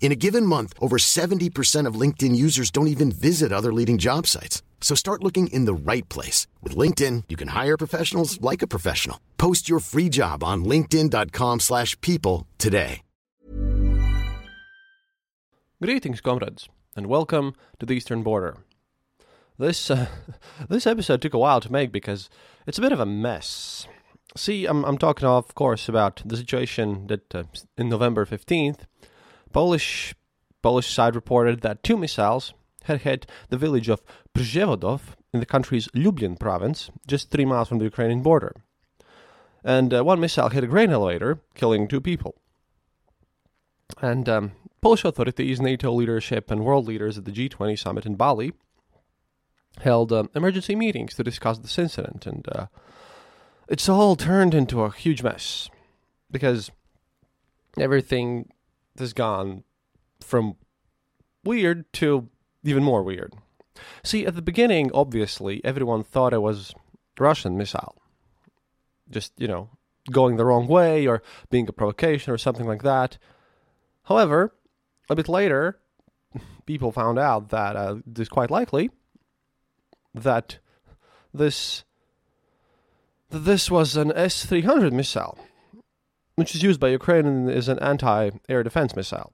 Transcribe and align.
In 0.00 0.12
a 0.12 0.16
given 0.16 0.46
month, 0.46 0.72
over 0.80 0.96
70% 0.96 1.86
of 1.86 1.94
LinkedIn 1.94 2.34
users 2.34 2.70
don't 2.70 2.88
even 2.88 3.12
visit 3.12 3.52
other 3.52 3.72
leading 3.72 3.98
job 3.98 4.26
sites. 4.26 4.62
So 4.80 4.96
start 4.96 5.22
looking 5.22 5.48
in 5.48 5.66
the 5.66 5.74
right 5.74 6.08
place. 6.08 6.48
With 6.62 6.74
LinkedIn, 6.74 7.24
you 7.28 7.36
can 7.36 7.48
hire 7.48 7.76
professionals 7.76 8.40
like 8.40 8.62
a 8.62 8.66
professional. 8.66 9.20
Post 9.36 9.68
your 9.68 9.78
free 9.78 10.08
job 10.08 10.42
on 10.42 10.64
linkedin.com 10.64 11.60
slash 11.60 12.00
people 12.00 12.48
today. 12.58 13.02
Greetings, 15.82 16.20
comrades, 16.20 16.68
and 16.94 17.06
welcome 17.06 17.54
to 17.78 17.86
the 17.86 17.94
Eastern 17.94 18.22
Border. 18.22 18.58
This, 19.58 19.90
uh, 19.90 20.08
this 20.68 20.86
episode 20.86 21.22
took 21.22 21.32
a 21.32 21.38
while 21.38 21.60
to 21.60 21.72
make 21.72 21.90
because 21.90 22.28
it's 22.66 22.76
a 22.76 22.82
bit 22.82 22.92
of 22.92 23.00
a 23.00 23.06
mess. 23.06 23.86
See, 24.36 24.66
I'm, 24.66 24.84
I'm 24.84 24.98
talking, 24.98 25.26
of 25.26 25.54
course, 25.54 25.88
about 25.88 26.22
the 26.24 26.36
situation 26.36 27.06
that 27.06 27.34
uh, 27.34 27.44
in 27.78 27.88
November 27.88 28.26
15th, 28.26 28.80
Polish 29.52 30.14
Polish 30.62 30.92
side 30.92 31.14
reported 31.14 31.62
that 31.62 31.82
two 31.82 31.96
missiles 31.96 32.52
had 32.84 33.02
hit 33.02 33.26
the 33.48 33.56
village 33.56 33.88
of 33.88 34.02
Przewodów 34.34 35.16
in 35.32 35.40
the 35.40 35.46
country's 35.46 35.88
Lublin 35.94 36.36
province, 36.36 36.90
just 37.06 37.30
three 37.30 37.44
miles 37.44 37.68
from 37.68 37.78
the 37.78 37.84
Ukrainian 37.84 38.22
border. 38.22 38.54
And 39.64 39.92
uh, 39.92 40.04
one 40.04 40.20
missile 40.20 40.48
hit 40.48 40.64
a 40.64 40.66
grain 40.66 40.90
elevator, 40.90 41.40
killing 41.54 41.86
two 41.86 42.00
people. 42.00 42.34
And 44.00 44.28
um, 44.28 44.52
Polish 44.80 45.04
authorities, 45.04 45.60
NATO 45.60 45.92
leadership, 45.92 46.50
and 46.50 46.64
world 46.64 46.86
leaders 46.86 47.18
at 47.18 47.24
the 47.24 47.32
G20 47.32 47.78
summit 47.78 48.06
in 48.06 48.14
Bali 48.14 48.52
held 49.78 50.12
um, 50.12 50.30
emergency 50.34 50.74
meetings 50.74 51.14
to 51.14 51.24
discuss 51.24 51.58
this 51.58 51.78
incident. 51.78 52.26
And 52.26 52.46
uh, 52.50 52.66
it's 53.68 53.88
all 53.88 54.16
turned 54.16 54.54
into 54.54 54.82
a 54.82 54.90
huge 54.90 55.22
mess 55.22 55.68
because 56.30 56.70
everything 57.78 58.50
has 58.98 59.12
gone 59.12 59.64
from 60.20 60.56
weird 61.44 61.90
to 61.94 62.28
even 62.62 62.82
more 62.82 63.02
weird. 63.02 63.34
See, 64.02 64.26
at 64.26 64.34
the 64.34 64.42
beginning, 64.42 64.90
obviously, 64.92 65.64
everyone 65.64 66.02
thought 66.02 66.34
it 66.34 66.42
was 66.42 66.74
Russian 67.18 67.56
missile. 67.56 67.96
Just, 69.10 69.32
you 69.38 69.48
know, 69.48 69.70
going 70.10 70.36
the 70.36 70.44
wrong 70.44 70.66
way 70.66 71.06
or 71.06 71.22
being 71.50 71.68
a 71.68 71.72
provocation 71.72 72.32
or 72.32 72.38
something 72.38 72.66
like 72.66 72.82
that. 72.82 73.18
However, 74.04 74.54
a 75.08 75.14
bit 75.14 75.28
later, 75.28 75.78
people 76.66 76.92
found 76.92 77.18
out 77.18 77.50
that 77.50 77.76
uh, 77.76 77.96
it 78.10 78.18
is 78.18 78.28
quite 78.28 78.50
likely 78.50 78.90
that 80.14 80.58
this 81.32 81.84
this 83.30 83.70
was 83.70 83.96
an 83.96 84.12
S-300 84.12 84.90
missile 84.90 85.38
which 86.40 86.54
is 86.54 86.62
used 86.62 86.80
by 86.80 86.88
Ukraine 86.88 87.50
is 87.50 87.68
an 87.68 87.78
anti-air 87.80 88.62
defense 88.62 88.96
missile. 88.96 89.30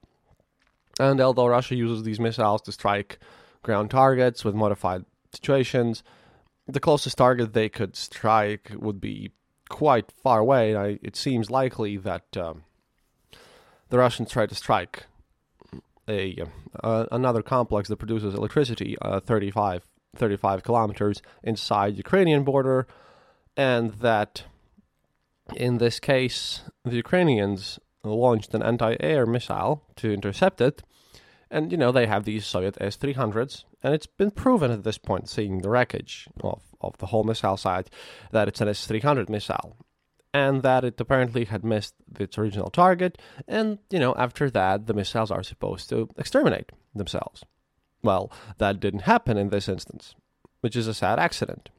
And 0.99 1.21
although 1.21 1.47
Russia 1.47 1.73
uses 1.73 2.03
these 2.03 2.19
missiles 2.19 2.61
to 2.63 2.73
strike 2.73 3.17
ground 3.63 3.91
targets 3.91 4.43
with 4.43 4.55
modified 4.55 5.05
situations, 5.31 6.03
the 6.67 6.81
closest 6.81 7.17
target 7.17 7.53
they 7.53 7.69
could 7.69 7.95
strike 7.95 8.73
would 8.75 8.99
be 8.99 9.31
quite 9.69 10.11
far 10.11 10.39
away. 10.39 10.75
I, 10.75 10.99
it 11.01 11.15
seems 11.15 11.49
likely 11.49 11.95
that 11.95 12.35
um, 12.35 12.63
the 13.87 13.99
Russians 13.99 14.29
tried 14.29 14.49
to 14.49 14.55
strike 14.55 15.05
a 16.09 16.43
uh, 16.83 17.05
another 17.09 17.41
complex 17.41 17.87
that 17.87 17.97
produces 17.97 18.33
electricity 18.33 18.97
uh, 19.01 19.21
35, 19.21 19.87
35 20.13 20.61
kilometers 20.61 21.21
inside 21.41 21.95
Ukrainian 21.95 22.43
border, 22.43 22.85
and 23.55 23.93
that 23.93 24.43
in 25.55 25.77
this 25.77 25.99
case, 25.99 26.61
the 26.83 26.95
Ukrainians 26.95 27.79
launched 28.03 28.53
an 28.53 28.63
anti-air 28.63 29.25
missile 29.25 29.83
to 29.97 30.13
intercept 30.13 30.61
it, 30.61 30.83
and 31.49 31.71
you 31.71 31.77
know 31.77 31.91
they 31.91 32.07
have 32.07 32.25
these 32.25 32.45
Soviet 32.45 32.77
S-300s, 32.79 33.63
and 33.83 33.93
it's 33.93 34.07
been 34.07 34.31
proven 34.31 34.71
at 34.71 34.83
this 34.83 34.97
point, 34.97 35.29
seeing 35.29 35.59
the 35.59 35.69
wreckage 35.69 36.27
of, 36.41 36.61
of 36.81 36.97
the 36.97 37.07
whole 37.07 37.23
missile 37.23 37.57
site, 37.57 37.89
that 38.31 38.47
it's 38.47 38.61
an 38.61 38.67
S-300 38.67 39.29
missile, 39.29 39.77
and 40.33 40.61
that 40.63 40.83
it 40.83 40.99
apparently 40.99 41.45
had 41.45 41.63
missed 41.63 41.95
its 42.19 42.37
original 42.37 42.69
target, 42.69 43.17
and 43.47 43.79
you 43.89 43.99
know 43.99 44.13
after 44.15 44.49
that 44.49 44.87
the 44.87 44.93
missiles 44.93 45.31
are 45.31 45.43
supposed 45.43 45.89
to 45.89 46.09
exterminate 46.17 46.71
themselves. 46.93 47.43
Well, 48.03 48.31
that 48.57 48.79
didn't 48.79 49.01
happen 49.01 49.37
in 49.37 49.49
this 49.49 49.67
instance, 49.67 50.15
which 50.61 50.75
is 50.75 50.87
a 50.87 50.93
sad 50.93 51.19
accident. 51.19 51.69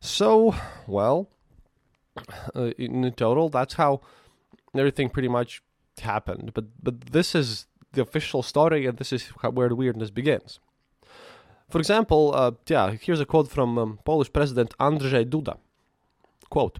So, 0.00 0.54
well, 0.86 1.28
uh, 2.54 2.70
in 2.78 3.12
total. 3.12 3.48
That's 3.48 3.74
how 3.74 4.00
everything 4.74 5.08
pretty 5.10 5.28
much 5.28 5.62
happened. 6.00 6.52
But 6.54 6.66
but 6.82 7.00
this 7.12 7.34
is 7.34 7.66
the 7.92 8.02
official 8.02 8.42
story, 8.42 8.86
and 8.86 8.98
this 8.98 9.12
is 9.12 9.32
how, 9.42 9.50
where 9.50 9.68
the 9.68 9.76
weirdness 9.76 10.10
begins. 10.10 10.60
For 11.68 11.78
example, 11.78 12.32
uh, 12.34 12.52
yeah, 12.66 12.92
here's 13.00 13.20
a 13.20 13.26
quote 13.26 13.50
from 13.50 13.78
um, 13.78 13.98
Polish 14.04 14.32
President 14.32 14.74
Andrzej 14.78 15.26
Duda. 15.26 15.58
Quote, 16.48 16.78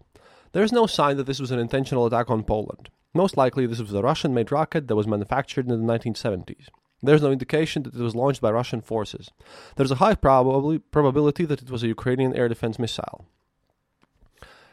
There 0.52 0.62
is 0.62 0.72
no 0.72 0.86
sign 0.86 1.18
that 1.18 1.26
this 1.26 1.40
was 1.40 1.50
an 1.50 1.58
intentional 1.58 2.06
attack 2.06 2.30
on 2.30 2.42
Poland. 2.42 2.88
Most 3.12 3.36
likely 3.36 3.66
this 3.66 3.80
was 3.80 3.92
a 3.92 4.02
Russian-made 4.02 4.50
rocket 4.50 4.88
that 4.88 4.96
was 4.96 5.06
manufactured 5.06 5.68
in 5.70 5.86
the 5.86 5.92
1970s. 5.92 6.68
There's 7.02 7.22
no 7.22 7.30
indication 7.30 7.82
that 7.84 7.94
it 7.94 8.00
was 8.00 8.14
launched 8.14 8.40
by 8.40 8.50
Russian 8.50 8.80
forces. 8.80 9.30
There's 9.76 9.90
a 9.90 9.96
high 9.96 10.14
probability 10.14 11.44
that 11.44 11.62
it 11.62 11.70
was 11.70 11.82
a 11.82 11.88
Ukrainian 11.88 12.34
air 12.34 12.48
defense 12.48 12.78
missile. 12.78 13.26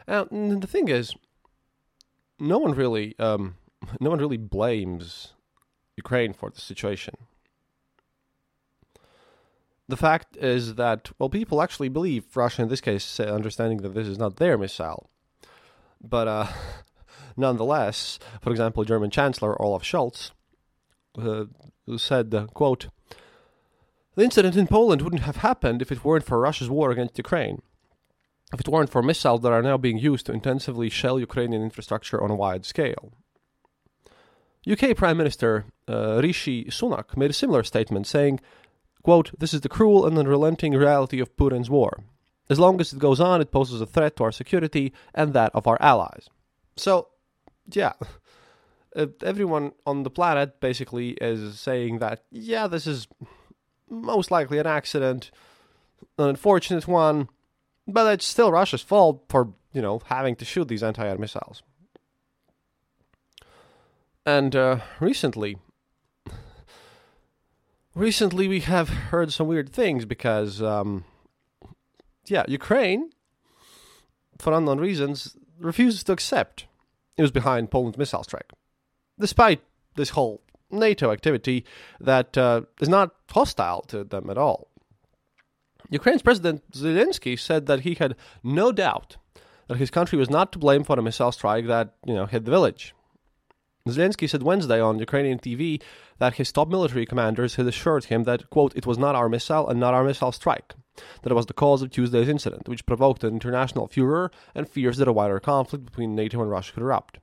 Now, 0.08 0.24
the 0.24 0.68
thing 0.68 0.88
is, 0.88 1.14
no 2.38 2.58
one 2.58 2.72
really, 2.72 3.18
um, 3.18 3.56
no 4.00 4.10
one 4.10 4.18
really 4.18 4.36
blames 4.36 5.34
Ukraine 5.96 6.32
for 6.32 6.50
the 6.50 6.60
situation. 6.60 7.16
The 9.88 9.96
fact 9.96 10.36
is 10.36 10.74
that, 10.74 11.10
well, 11.18 11.28
people 11.28 11.62
actually 11.62 11.88
believe 11.88 12.36
Russia 12.36 12.62
in 12.62 12.68
this 12.68 12.80
case, 12.80 13.20
understanding 13.20 13.78
that 13.78 13.94
this 13.94 14.08
is 14.08 14.18
not 14.18 14.36
their 14.36 14.58
missile. 14.58 15.10
But 16.02 16.26
uh, 16.26 16.46
nonetheless, 17.36 18.18
for 18.40 18.50
example, 18.50 18.84
German 18.84 19.10
Chancellor 19.10 19.60
Olaf 19.62 19.84
Scholz, 19.84 20.32
uh, 21.16 21.44
said, 21.96 22.34
uh, 22.34 22.46
quote, 22.48 22.88
the 24.16 24.24
incident 24.24 24.56
in 24.56 24.66
Poland 24.66 25.02
wouldn't 25.02 25.22
have 25.22 25.36
happened 25.36 25.82
if 25.82 25.92
it 25.92 26.04
weren't 26.04 26.24
for 26.24 26.40
Russia's 26.40 26.70
war 26.70 26.90
against 26.90 27.18
Ukraine 27.18 27.62
if 28.52 28.60
it 28.60 28.68
weren't 28.68 28.90
for 28.90 29.02
missiles 29.02 29.42
that 29.42 29.52
are 29.52 29.62
now 29.62 29.76
being 29.76 29.98
used 29.98 30.26
to 30.26 30.32
intensively 30.32 30.88
shell 30.88 31.18
Ukrainian 31.18 31.62
infrastructure 31.62 32.22
on 32.22 32.30
a 32.30 32.36
wide 32.36 32.64
scale. 32.64 33.12
UK 34.70 34.96
Prime 34.96 35.16
Minister 35.16 35.66
uh, 35.88 36.20
Rishi 36.22 36.64
Sunak 36.66 37.16
made 37.16 37.30
a 37.30 37.34
similar 37.34 37.62
statement 37.62 38.06
saying, 38.06 38.40
quote, 39.02 39.30
This 39.38 39.54
is 39.54 39.60
the 39.60 39.68
cruel 39.68 40.06
and 40.06 40.18
unrelenting 40.18 40.72
reality 40.72 41.20
of 41.20 41.36
Putin's 41.36 41.70
war. 41.70 42.04
As 42.48 42.58
long 42.58 42.80
as 42.80 42.92
it 42.92 42.98
goes 42.98 43.20
on, 43.20 43.40
it 43.40 43.50
poses 43.50 43.80
a 43.80 43.86
threat 43.86 44.16
to 44.16 44.24
our 44.24 44.32
security 44.32 44.92
and 45.14 45.32
that 45.34 45.52
of 45.54 45.66
our 45.66 45.78
allies. 45.80 46.28
So, 46.76 47.08
yeah, 47.70 47.94
everyone 49.22 49.72
on 49.84 50.02
the 50.02 50.10
planet 50.10 50.60
basically 50.60 51.10
is 51.20 51.58
saying 51.58 51.98
that 51.98 52.22
yeah, 52.30 52.66
this 52.66 52.86
is 52.86 53.08
most 53.88 54.30
likely 54.30 54.58
an 54.58 54.66
accident, 54.66 55.30
an 56.18 56.28
unfortunate 56.28 56.86
one, 56.88 57.28
but 57.86 58.12
it's 58.12 58.26
still 58.26 58.50
Russia's 58.50 58.82
fault 58.82 59.24
for 59.28 59.52
you 59.72 59.82
know 59.82 60.00
having 60.06 60.36
to 60.36 60.44
shoot 60.44 60.68
these 60.68 60.82
anti-air 60.82 61.18
missiles. 61.18 61.62
And 64.24 64.56
uh, 64.56 64.80
recently, 64.98 65.56
recently 67.94 68.48
we 68.48 68.60
have 68.60 68.88
heard 68.88 69.32
some 69.32 69.46
weird 69.46 69.72
things 69.72 70.04
because, 70.04 70.60
um, 70.60 71.04
yeah, 72.26 72.44
Ukraine, 72.48 73.10
for 74.38 74.52
unknown 74.52 74.78
reasons, 74.78 75.36
refuses 75.60 76.02
to 76.04 76.12
accept 76.12 76.66
it 77.16 77.22
was 77.22 77.30
behind 77.30 77.70
Poland's 77.70 77.98
missile 77.98 78.24
strike, 78.24 78.52
despite 79.18 79.60
this 79.94 80.10
whole 80.10 80.42
NATO 80.70 81.12
activity 81.12 81.64
that 82.00 82.36
uh, 82.36 82.62
is 82.80 82.88
not 82.88 83.14
hostile 83.30 83.82
to 83.82 84.02
them 84.02 84.28
at 84.28 84.36
all. 84.36 84.68
Ukraine's 85.90 86.22
President 86.22 86.68
Zelensky 86.72 87.38
said 87.38 87.66
that 87.66 87.80
he 87.80 87.94
had 87.94 88.16
no 88.42 88.72
doubt 88.72 89.16
that 89.68 89.78
his 89.78 89.90
country 89.90 90.18
was 90.18 90.30
not 90.30 90.52
to 90.52 90.58
blame 90.58 90.84
for 90.84 90.96
the 90.96 91.02
missile 91.02 91.32
strike 91.32 91.66
that 91.66 91.94
you 92.04 92.14
know 92.14 92.26
hit 92.26 92.44
the 92.44 92.50
village. 92.50 92.94
Zelensky 93.88 94.28
said 94.28 94.42
Wednesday 94.42 94.80
on 94.80 94.98
Ukrainian 94.98 95.38
TV 95.38 95.80
that 96.18 96.34
his 96.34 96.50
top 96.50 96.68
military 96.68 97.06
commanders 97.06 97.54
had 97.54 97.66
assured 97.66 98.06
him 98.06 98.24
that, 98.24 98.50
quote, 98.50 98.74
it 98.74 98.86
was 98.86 98.98
not 98.98 99.14
our 99.14 99.28
missile 99.28 99.68
and 99.68 99.78
not 99.78 99.94
our 99.94 100.02
missile 100.02 100.32
strike, 100.32 100.74
that 101.22 101.30
it 101.30 101.36
was 101.36 101.46
the 101.46 101.54
cause 101.54 101.82
of 101.82 101.90
Tuesday's 101.90 102.28
incident, 102.28 102.68
which 102.68 102.86
provoked 102.86 103.22
an 103.22 103.34
international 103.34 103.86
furor 103.86 104.32
and 104.56 104.68
fears 104.68 104.96
that 104.96 105.06
a 105.06 105.12
wider 105.12 105.38
conflict 105.38 105.84
between 105.84 106.16
NATO 106.16 106.40
and 106.42 106.50
Russia 106.50 106.72
could 106.72 106.82
erupt. 106.82 107.20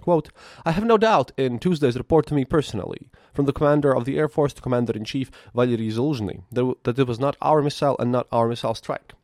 Quote, 0.00 0.28
I 0.64 0.72
have 0.72 0.84
no 0.84 0.98
doubt 0.98 1.32
in 1.36 1.58
Tuesday's 1.58 1.96
report 1.96 2.26
to 2.26 2.34
me 2.34 2.44
personally, 2.44 3.08
from 3.32 3.46
the 3.46 3.52
commander 3.52 3.94
of 3.94 4.04
the 4.04 4.18
Air 4.18 4.28
Force 4.28 4.52
to 4.54 4.62
Commander 4.62 4.92
in 4.92 5.04
Chief 5.04 5.30
Valery 5.54 5.88
Zaluzhny, 5.90 6.42
that 6.52 6.98
it 6.98 7.06
was 7.06 7.18
not 7.18 7.36
our 7.42 7.62
missile 7.62 7.96
and 7.98 8.12
not 8.12 8.28
our 8.30 8.48
missile 8.48 8.74
strike. 8.74 9.14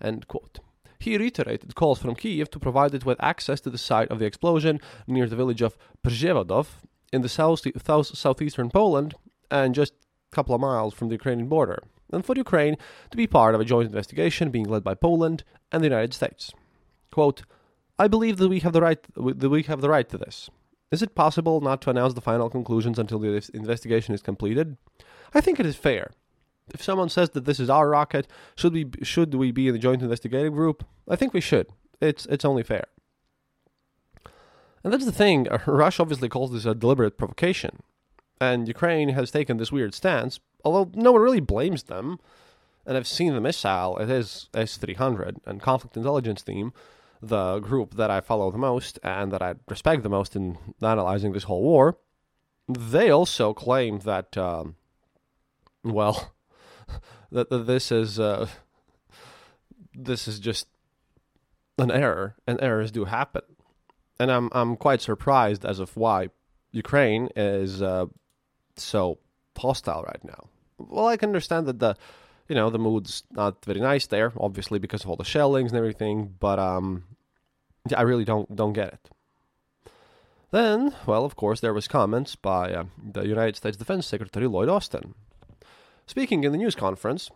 End 0.00 0.28
quote. 0.28 0.58
He 0.98 1.16
reiterated 1.16 1.74
calls 1.74 1.98
from 1.98 2.14
Kiev 2.14 2.50
to 2.50 2.58
provide 2.58 2.94
it 2.94 3.06
with 3.06 3.22
access 3.22 3.60
to 3.60 3.70
the 3.70 3.78
site 3.78 4.10
of 4.10 4.18
the 4.18 4.26
explosion 4.26 4.80
near 5.06 5.26
the 5.26 5.36
village 5.36 5.62
of 5.62 5.76
Przewodów 6.02 6.66
in 7.12 7.22
the 7.22 7.28
south, 7.28 7.64
south, 7.82 8.18
southeastern 8.18 8.70
Poland 8.70 9.14
and 9.50 9.74
just 9.74 9.92
a 9.92 10.34
couple 10.34 10.54
of 10.54 10.60
miles 10.60 10.94
from 10.94 11.08
the 11.08 11.14
Ukrainian 11.14 11.48
border, 11.48 11.82
and 12.12 12.24
for 12.24 12.34
Ukraine 12.36 12.76
to 13.10 13.16
be 13.16 13.26
part 13.26 13.54
of 13.54 13.60
a 13.60 13.64
joint 13.64 13.86
investigation 13.86 14.50
being 14.50 14.64
led 14.64 14.82
by 14.82 14.94
Poland 14.94 15.44
and 15.70 15.82
the 15.82 15.88
United 15.88 16.14
States. 16.14 16.52
Quote, 17.10 17.42
I 17.98 18.08
believe 18.08 18.36
that 18.38 18.48
we 18.48 18.60
have 18.60 18.72
the 18.72 18.82
right 18.82 18.98
that 19.16 19.48
we 19.48 19.62
have 19.64 19.80
the 19.80 19.88
right 19.88 20.08
to 20.08 20.18
this. 20.18 20.50
Is 20.90 21.02
it 21.02 21.14
possible 21.14 21.60
not 21.60 21.80
to 21.82 21.90
announce 21.90 22.14
the 22.14 22.20
final 22.20 22.48
conclusions 22.48 22.98
until 22.98 23.18
the 23.18 23.50
investigation 23.54 24.14
is 24.14 24.22
completed? 24.22 24.76
I 25.34 25.40
think 25.40 25.58
it 25.58 25.66
is 25.66 25.76
fair 25.76 26.12
if 26.72 26.82
someone 26.82 27.08
says 27.08 27.30
that 27.30 27.44
this 27.44 27.60
is 27.60 27.70
our 27.70 27.88
rocket, 27.88 28.26
should 28.56 28.72
we 28.72 28.86
should 29.02 29.34
we 29.34 29.52
be 29.52 29.68
in 29.68 29.72
the 29.72 29.78
joint 29.78 30.02
investigative 30.02 30.52
group? 30.52 30.84
I 31.08 31.16
think 31.16 31.32
we 31.32 31.40
should. 31.40 31.68
It's 32.00 32.26
it's 32.26 32.44
only 32.44 32.62
fair. 32.62 32.86
And 34.82 34.92
that's 34.92 35.04
the 35.04 35.12
thing. 35.12 35.46
Russia 35.66 36.02
obviously 36.02 36.28
calls 36.28 36.52
this 36.52 36.66
a 36.66 36.74
deliberate 36.74 37.18
provocation, 37.18 37.82
and 38.40 38.68
Ukraine 38.68 39.10
has 39.10 39.30
taken 39.30 39.56
this 39.56 39.72
weird 39.72 39.94
stance. 39.94 40.40
Although 40.64 40.90
no 40.94 41.12
one 41.12 41.22
really 41.22 41.40
blames 41.40 41.84
them, 41.84 42.18
and 42.84 42.96
I've 42.96 43.06
seen 43.06 43.34
the 43.34 43.40
missile. 43.40 43.96
It 43.98 44.10
is 44.10 44.48
S 44.54 44.76
three 44.76 44.94
hundred 44.94 45.40
and 45.46 45.62
conflict 45.62 45.96
intelligence 45.96 46.42
team, 46.42 46.72
the 47.20 47.58
group 47.60 47.94
that 47.94 48.10
I 48.10 48.20
follow 48.20 48.50
the 48.50 48.58
most 48.58 48.98
and 49.02 49.32
that 49.32 49.42
I 49.42 49.54
respect 49.68 50.02
the 50.02 50.08
most 50.08 50.36
in 50.36 50.58
analyzing 50.82 51.32
this 51.32 51.44
whole 51.44 51.62
war. 51.62 51.98
They 52.68 53.10
also 53.10 53.54
claim 53.54 54.00
that, 54.00 54.36
um, 54.36 54.76
well, 55.84 56.34
that, 57.32 57.50
that 57.50 57.66
this 57.66 57.92
is 57.92 58.18
uh, 58.18 58.48
this 59.94 60.28
is 60.28 60.38
just 60.38 60.66
an 61.78 61.90
error, 61.90 62.36
and 62.46 62.60
errors 62.60 62.90
do 62.90 63.04
happen. 63.04 63.42
And 64.18 64.30
I'm 64.30 64.48
I'm 64.52 64.76
quite 64.76 65.00
surprised 65.00 65.64
as 65.64 65.78
of 65.78 65.96
why 65.96 66.30
Ukraine 66.72 67.28
is 67.36 67.82
uh, 67.82 68.06
so 68.76 69.18
hostile 69.56 70.02
right 70.02 70.24
now. 70.24 70.48
Well, 70.78 71.06
I 71.06 71.16
can 71.16 71.30
understand 71.30 71.66
that 71.66 71.78
the 71.78 71.96
you 72.48 72.54
know 72.54 72.70
the 72.70 72.78
mood's 72.78 73.24
not 73.30 73.64
very 73.64 73.80
nice 73.80 74.06
there, 74.06 74.32
obviously 74.38 74.78
because 74.78 75.04
of 75.04 75.10
all 75.10 75.16
the 75.16 75.24
shellings 75.24 75.72
and 75.72 75.78
everything. 75.78 76.34
But 76.38 76.58
um, 76.58 77.04
I 77.96 78.02
really 78.02 78.24
don't 78.24 78.54
don't 78.54 78.72
get 78.72 78.92
it. 78.94 79.10
Then, 80.52 80.94
well, 81.06 81.24
of 81.24 81.34
course, 81.36 81.60
there 81.60 81.74
was 81.74 81.88
comments 81.88 82.36
by 82.36 82.72
uh, 82.72 82.84
the 83.12 83.26
United 83.26 83.56
States 83.56 83.76
Defense 83.76 84.06
Secretary 84.06 84.46
Lloyd 84.46 84.68
Austin, 84.68 85.14
Speaking 86.06 86.44
in 86.44 86.52
the 86.52 86.58
news 86.58 86.76
conference, 86.76 87.30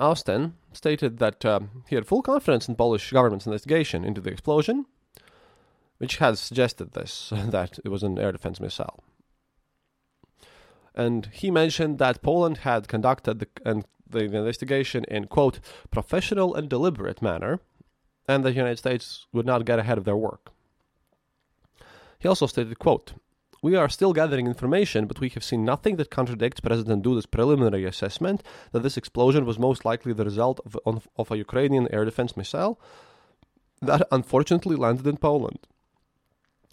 Austin 0.00 0.54
stated 0.72 1.18
that 1.18 1.44
uh, 1.44 1.60
he 1.86 1.96
had 1.96 2.06
full 2.06 2.22
confidence 2.22 2.66
in 2.66 2.76
Polish 2.76 3.12
government's 3.12 3.46
investigation 3.46 4.04
into 4.04 4.22
the 4.22 4.30
explosion, 4.30 4.86
which 5.98 6.16
has 6.16 6.40
suggested 6.40 6.92
this, 6.92 7.30
that 7.32 7.78
it 7.84 7.90
was 7.90 8.02
an 8.02 8.18
air 8.18 8.32
defense 8.32 8.58
missile. 8.58 9.02
And 10.98 11.30
he 11.32 11.52
mentioned 11.52 11.98
that 11.98 12.22
Poland 12.22 12.58
had 12.58 12.88
conducted 12.88 13.38
the, 13.38 13.48
and 13.64 13.84
the 14.10 14.24
investigation 14.24 15.04
in, 15.04 15.28
quote, 15.28 15.60
professional 15.92 16.56
and 16.56 16.68
deliberate 16.68 17.22
manner, 17.22 17.60
and 18.26 18.44
the 18.44 18.52
United 18.52 18.78
States 18.78 19.26
would 19.32 19.46
not 19.46 19.64
get 19.64 19.78
ahead 19.78 19.96
of 19.96 20.04
their 20.04 20.16
work. 20.16 20.50
He 22.18 22.26
also 22.26 22.48
stated, 22.48 22.80
quote, 22.80 23.12
we 23.62 23.76
are 23.76 23.88
still 23.88 24.12
gathering 24.12 24.46
information, 24.46 25.06
but 25.06 25.20
we 25.20 25.28
have 25.30 25.44
seen 25.44 25.64
nothing 25.64 25.96
that 25.96 26.10
contradicts 26.10 26.60
President 26.60 27.02
Duda's 27.02 27.26
preliminary 27.26 27.84
assessment 27.84 28.42
that 28.72 28.82
this 28.82 28.96
explosion 28.96 29.46
was 29.46 29.58
most 29.58 29.84
likely 29.84 30.12
the 30.12 30.24
result 30.24 30.60
of, 30.84 31.08
of 31.16 31.30
a 31.30 31.36
Ukrainian 31.36 31.88
air 31.92 32.04
defense 32.04 32.36
missile 32.36 32.80
that 33.80 34.06
unfortunately 34.10 34.76
landed 34.76 35.06
in 35.06 35.16
Poland. 35.16 35.60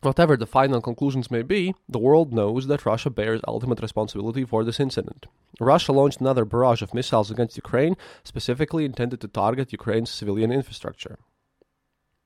Whatever 0.06 0.38
the 0.38 0.46
final 0.46 0.82
conclusions 0.82 1.32
may 1.32 1.42
be, 1.42 1.74
the 1.90 1.98
world 1.98 2.32
knows 2.32 2.68
that 2.68 2.86
Russia 2.86 3.10
bears 3.10 3.42
ultimate 3.48 3.82
responsibility 3.82 4.46
for 4.46 4.64
this 4.64 4.80
incident. 4.80 5.26
Russia 5.60 5.92
launched 5.92 6.22
another 6.22 6.46
barrage 6.46 6.84
of 6.84 6.94
missiles 6.94 7.32
against 7.32 7.58
Ukraine, 7.58 7.98
specifically 8.24 8.86
intended 8.86 9.20
to 9.22 9.28
target 9.28 9.72
Ukraine's 9.72 10.12
civilian 10.12 10.52
infrastructure. 10.52 11.18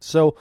So, 0.02 0.36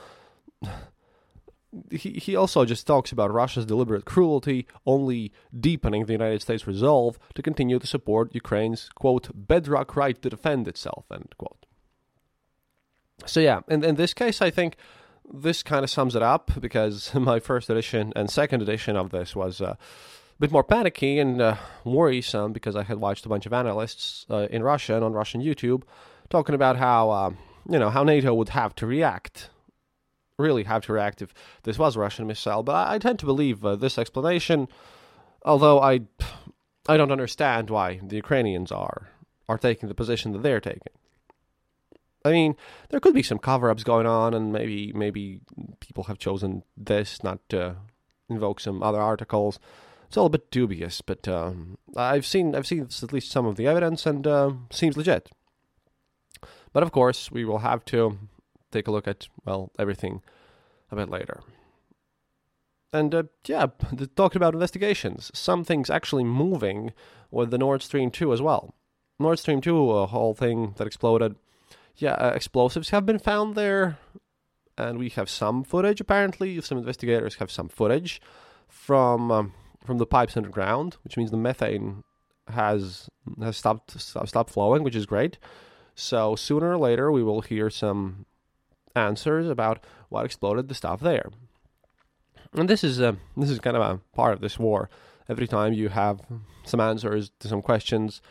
he, 1.91 2.09
he 2.25 2.35
also 2.35 2.65
just 2.65 2.85
talks 2.85 3.13
about 3.13 3.31
Russia's 3.31 3.65
deliberate 3.65 4.03
cruelty, 4.03 4.67
only 4.85 5.31
deepening 5.57 6.05
the 6.05 6.13
United 6.13 6.41
States' 6.41 6.67
resolve 6.67 7.17
to 7.35 7.41
continue 7.41 7.79
to 7.79 7.87
support 7.87 8.35
Ukraine's, 8.35 8.89
quote, 8.95 9.29
bedrock 9.33 9.95
right 9.95 10.21
to 10.21 10.29
defend 10.29 10.67
itself, 10.67 11.05
end 11.09 11.33
quote. 11.37 11.65
So, 13.25 13.39
yeah, 13.39 13.61
in, 13.69 13.85
in 13.85 13.95
this 13.95 14.13
case, 14.13 14.41
I 14.41 14.49
think 14.49 14.75
this 15.31 15.63
kind 15.63 15.83
of 15.83 15.89
sums 15.89 16.15
it 16.15 16.21
up 16.21 16.51
because 16.59 17.13
my 17.15 17.39
first 17.39 17.69
edition 17.69 18.13
and 18.15 18.29
second 18.29 18.61
edition 18.61 18.95
of 18.95 19.09
this 19.11 19.35
was 19.35 19.61
uh, 19.61 19.75
a 19.75 19.77
bit 20.39 20.51
more 20.51 20.63
panicky 20.63 21.19
and 21.19 21.41
uh, 21.41 21.55
worrisome 21.83 22.53
because 22.53 22.75
I 22.75 22.83
had 22.83 22.97
watched 22.97 23.25
a 23.25 23.29
bunch 23.29 23.45
of 23.45 23.53
analysts 23.53 24.25
uh, 24.29 24.47
in 24.49 24.63
Russia 24.63 24.95
and 24.95 25.03
on 25.03 25.13
Russian 25.13 25.41
YouTube 25.41 25.83
talking 26.29 26.55
about 26.55 26.77
how, 26.77 27.09
uh, 27.09 27.31
you 27.69 27.79
know, 27.79 27.89
how 27.89 28.03
NATO 28.03 28.33
would 28.33 28.49
have 28.49 28.75
to 28.75 28.87
react 28.87 29.49
really 30.39 30.63
have 30.63 30.85
to 30.85 30.93
react 30.93 31.21
if 31.21 31.33
this 31.63 31.77
was 31.77 31.95
a 31.95 31.99
Russian 31.99 32.25
missile. 32.25 32.63
But 32.63 32.75
I, 32.75 32.95
I 32.95 32.97
tend 32.97 33.19
to 33.19 33.25
believe 33.25 33.63
uh, 33.63 33.75
this 33.75 33.97
explanation, 33.97 34.67
although 35.43 35.81
I, 35.81 36.01
I 36.87 36.97
don't 36.97 37.11
understand 37.11 37.69
why 37.69 37.99
the 38.01 38.15
Ukrainians 38.15 38.71
are 38.71 39.09
are 39.47 39.57
taking 39.57 39.89
the 39.89 39.95
position 39.95 40.31
that 40.31 40.43
they're 40.43 40.61
taking. 40.61 40.93
I 42.25 42.31
mean, 42.31 42.55
there 42.89 42.99
could 42.99 43.13
be 43.13 43.23
some 43.23 43.39
cover-ups 43.39 43.83
going 43.83 44.05
on, 44.05 44.33
and 44.33 44.51
maybe 44.51 44.91
maybe 44.93 45.41
people 45.79 46.05
have 46.05 46.17
chosen 46.17 46.63
this 46.75 47.23
not 47.23 47.39
to 47.49 47.77
invoke 48.29 48.59
some 48.59 48.83
other 48.83 48.99
articles. 48.99 49.59
It's 50.07 50.17
all 50.17 50.25
a 50.25 50.29
bit 50.29 50.51
dubious, 50.51 51.01
but 51.01 51.27
um, 51.27 51.77
I've 51.95 52.25
seen 52.25 52.55
I've 52.55 52.67
seen 52.67 52.81
at 52.81 53.13
least 53.13 53.31
some 53.31 53.45
of 53.45 53.55
the 53.55 53.67
evidence, 53.67 54.05
and 54.05 54.25
uh, 54.27 54.51
seems 54.71 54.97
legit. 54.97 55.29
But 56.73 56.83
of 56.83 56.91
course, 56.91 57.31
we 57.31 57.45
will 57.45 57.59
have 57.59 57.85
to 57.85 58.17
take 58.71 58.87
a 58.87 58.91
look 58.91 59.07
at, 59.07 59.27
well, 59.45 59.71
everything 59.79 60.21
a 60.91 60.95
bit 60.95 61.09
later. 61.09 61.41
And 62.91 63.13
uh, 63.13 63.23
yeah, 63.45 63.67
talking 64.15 64.39
about 64.39 64.53
investigations, 64.53 65.31
some 65.33 65.63
things 65.63 65.89
actually 65.89 66.23
moving 66.23 66.93
with 67.31 67.51
the 67.51 67.57
Nord 67.57 67.81
Stream 67.83 68.09
2 68.09 68.33
as 68.33 68.41
well. 68.41 68.73
Nord 69.19 69.39
Stream 69.39 69.61
2, 69.61 69.91
a 69.91 70.07
whole 70.07 70.33
thing 70.33 70.73
that 70.77 70.87
exploded. 70.87 71.35
Yeah, 71.99 72.13
uh, 72.13 72.31
explosives 72.33 72.91
have 72.91 73.05
been 73.05 73.19
found 73.19 73.55
there, 73.55 73.97
and 74.77 74.97
we 74.97 75.09
have 75.09 75.29
some 75.29 75.63
footage 75.65 75.99
apparently. 75.99 76.59
Some 76.61 76.77
investigators 76.77 77.35
have 77.35 77.51
some 77.51 77.67
footage 77.67 78.21
from 78.69 79.31
um, 79.31 79.53
from 79.85 79.97
the 79.97 80.05
pipes 80.05 80.37
underground, 80.37 80.95
which 81.03 81.17
means 81.17 81.29
the 81.29 81.37
methane 81.37 82.03
has 82.47 83.09
has 83.41 83.57
stopped 83.57 83.99
stopped 83.99 84.49
flowing, 84.49 84.81
which 84.83 84.95
is 84.95 85.05
great. 85.05 85.37
So 85.93 86.37
sooner 86.37 86.71
or 86.71 86.77
later, 86.77 87.11
we 87.11 87.21
will 87.21 87.41
hear 87.41 87.69
some 87.69 88.25
answers 88.95 89.49
about 89.49 89.85
what 90.07 90.25
exploded 90.25 90.69
the 90.69 90.75
stuff 90.75 91.01
there. 91.01 91.29
And 92.53 92.69
this 92.69 92.83
is 92.83 93.01
uh, 93.01 93.15
this 93.35 93.49
is 93.49 93.59
kind 93.59 93.75
of 93.75 93.83
a 93.83 93.99
part 94.15 94.33
of 94.33 94.39
this 94.39 94.57
war. 94.57 94.89
Every 95.27 95.47
time 95.47 95.73
you 95.73 95.89
have 95.89 96.21
some 96.63 96.79
answers 96.79 97.31
to 97.39 97.49
some 97.49 97.61
questions, 97.61 98.21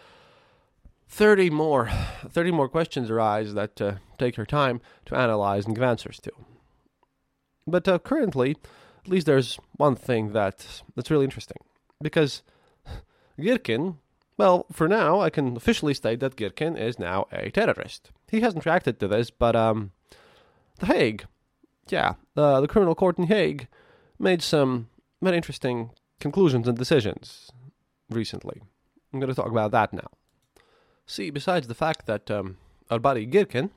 thirty 1.09 1.51
more, 1.51 1.91
thirty 2.29 2.51
more 2.51 2.69
questions 2.69 3.11
arise 3.11 3.55
that 3.55 3.81
uh, 3.81 3.95
take 4.19 4.37
her 4.37 4.47
time 4.47 4.81
to 5.07 5.17
analyze 5.17 5.67
and 5.67 5.75
give 5.75 5.83
answers 5.85 6.21
to. 6.21 6.33
But 7.67 7.89
uh, 7.89 7.99
currently, 7.99 8.57
at 9.05 9.09
least 9.09 9.27
there's 9.27 9.59
one 9.77 9.97
thing 9.97 10.33
that 10.33 10.83
that's 10.95 11.11
really 11.11 11.25
interesting 11.25 11.59
because 12.03 12.43
Girkin, 13.39 13.97
well, 14.37 14.67
for 14.73 14.89
now, 14.89 15.21
I 15.21 15.31
can 15.31 15.57
officially 15.57 15.95
state 15.95 16.21
that 16.21 16.37
Girkin 16.37 16.79
is 16.79 16.99
now 16.99 17.27
a 17.33 17.51
terrorist. 17.51 18.11
He 18.31 18.41
hasn't 18.41 18.67
reacted 18.67 19.01
to 19.01 19.09
this, 19.09 19.31
but 19.31 19.57
um, 19.57 19.93
The 20.79 20.87
Hague, 20.87 21.25
yeah, 21.89 22.15
uh, 22.37 22.61
the 22.61 22.69
criminal 22.69 22.95
court 22.95 23.19
in 23.19 23.27
Hague 23.27 23.67
made 24.19 24.43
some 24.43 24.89
very 25.23 25.37
interesting 25.37 25.91
conclusions 26.21 26.69
and 26.69 26.77
decisions 26.77 27.51
recently. 28.11 28.61
I'm 29.13 29.21
going 29.21 29.29
to 29.29 29.35
talk 29.35 29.51
about 29.51 29.71
that 29.73 29.93
now. 29.93 30.09
See, 31.11 31.31
besides 31.31 31.67
the 31.67 31.75
fact 31.75 32.05
that 32.05 32.31
um, 32.31 32.59
buddy 32.91 33.27
Girkin, 33.27 33.71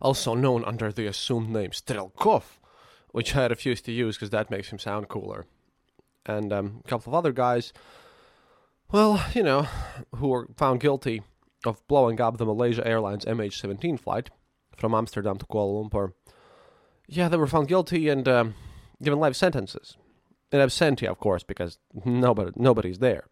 also 0.00 0.34
known 0.34 0.64
under 0.64 0.90
the 0.90 1.06
assumed 1.06 1.50
name 1.50 1.70
Strelkov, 1.70 2.58
which 3.10 3.36
I 3.36 3.46
refuse 3.46 3.82
to 3.82 3.92
use 3.92 4.16
because 4.16 4.30
that 4.30 4.50
makes 4.50 4.72
him 4.72 4.78
sound 4.78 5.08
cooler, 5.08 5.44
and 6.24 6.50
um, 6.50 6.80
a 6.82 6.88
couple 6.88 7.12
of 7.12 7.18
other 7.18 7.30
guys, 7.30 7.74
well, 8.90 9.22
you 9.34 9.42
know, 9.42 9.68
who 10.14 10.28
were 10.28 10.48
found 10.56 10.80
guilty 10.80 11.22
of 11.66 11.86
blowing 11.88 12.22
up 12.22 12.38
the 12.38 12.46
Malaysia 12.46 12.86
Airlines 12.86 13.26
MH17 13.26 14.00
flight 14.00 14.30
from 14.74 14.94
Amsterdam 14.94 15.36
to 15.36 15.46
Kuala 15.46 15.90
Lumpur. 15.90 16.14
Yeah, 17.06 17.28
they 17.28 17.36
were 17.36 17.46
found 17.46 17.68
guilty 17.68 18.08
and 18.08 18.26
um, 18.26 18.54
given 19.02 19.20
life 19.20 19.36
sentences. 19.36 19.98
In 20.50 20.58
absentia, 20.58 21.08
of 21.08 21.18
course, 21.18 21.42
because 21.42 21.76
nobody 22.04 22.52
nobody's 22.56 22.98
there. 22.98 23.26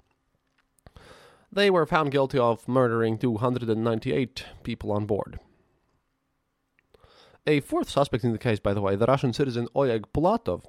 They 1.53 1.71
were 1.71 1.87
found 1.87 2.13
guilty 2.13 2.39
of 2.39 2.69
murdering 2.69 3.19
298 3.19 4.45
people 4.63 4.93
on 4.93 5.07
board. 5.07 5.41
A 7.47 7.61
fourth 7.61 7.89
suspect 7.89 8.23
in 8.23 8.33
the 8.33 8.39
case, 8.39 8.61
by 8.61 8.75
the 8.75 8.81
way, 8.81 8.95
the 8.95 9.07
Russian 9.07 9.33
citizen 9.33 9.67
Oleg 9.75 10.07
Pulatov, 10.13 10.65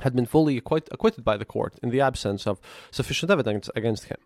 had 0.00 0.14
been 0.14 0.26
fully 0.26 0.56
acquit- 0.58 0.88
acquitted 0.90 1.24
by 1.24 1.36
the 1.36 1.44
court 1.44 1.78
in 1.82 1.90
the 1.90 2.00
absence 2.00 2.46
of 2.46 2.60
sufficient 2.90 3.30
evidence 3.30 3.68
against 3.76 4.04
him. 4.04 4.18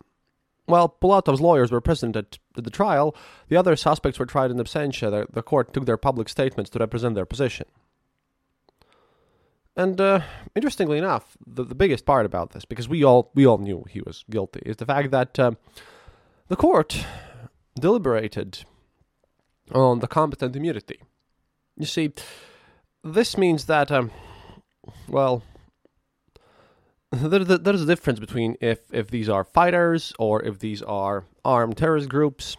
While 0.66 0.88
Pulatov's 0.88 1.40
lawyers 1.40 1.70
were 1.70 1.80
present 1.80 2.16
at 2.16 2.38
the 2.54 2.70
trial, 2.70 3.14
the 3.48 3.56
other 3.56 3.76
suspects 3.76 4.18
were 4.18 4.26
tried 4.26 4.50
in 4.50 4.56
absentia. 4.58 5.10
The, 5.10 5.26
the 5.30 5.42
court 5.42 5.74
took 5.74 5.84
their 5.84 5.96
public 5.96 6.28
statements 6.28 6.70
to 6.70 6.78
represent 6.78 7.14
their 7.14 7.26
position. 7.26 7.66
And 9.76 10.00
uh, 10.00 10.20
interestingly 10.54 10.98
enough, 10.98 11.36
the, 11.46 11.64
the 11.64 11.74
biggest 11.74 12.06
part 12.06 12.26
about 12.26 12.52
this, 12.52 12.64
because 12.64 12.88
we 12.88 13.04
all 13.04 13.30
we 13.34 13.46
all 13.46 13.58
knew 13.58 13.84
he 13.90 14.00
was 14.00 14.24
guilty, 14.30 14.60
is 14.64 14.76
the 14.76 14.86
fact 14.86 15.10
that 15.10 15.38
uh, 15.38 15.52
the 16.48 16.56
court 16.56 17.04
deliberated 17.78 18.64
on 19.72 19.98
the 19.98 20.06
competent 20.06 20.54
immunity. 20.54 21.00
You 21.76 21.86
see, 21.86 22.12
this 23.02 23.36
means 23.36 23.64
that, 23.64 23.90
um, 23.90 24.10
well, 25.08 25.42
there, 27.10 27.44
there's 27.44 27.82
a 27.82 27.86
difference 27.86 28.20
between 28.20 28.56
if, 28.60 28.80
if 28.92 29.10
these 29.10 29.28
are 29.28 29.44
fighters 29.44 30.12
or 30.18 30.42
if 30.42 30.58
these 30.58 30.82
are 30.82 31.24
armed 31.44 31.76
terrorist 31.76 32.08
groups. 32.08 32.56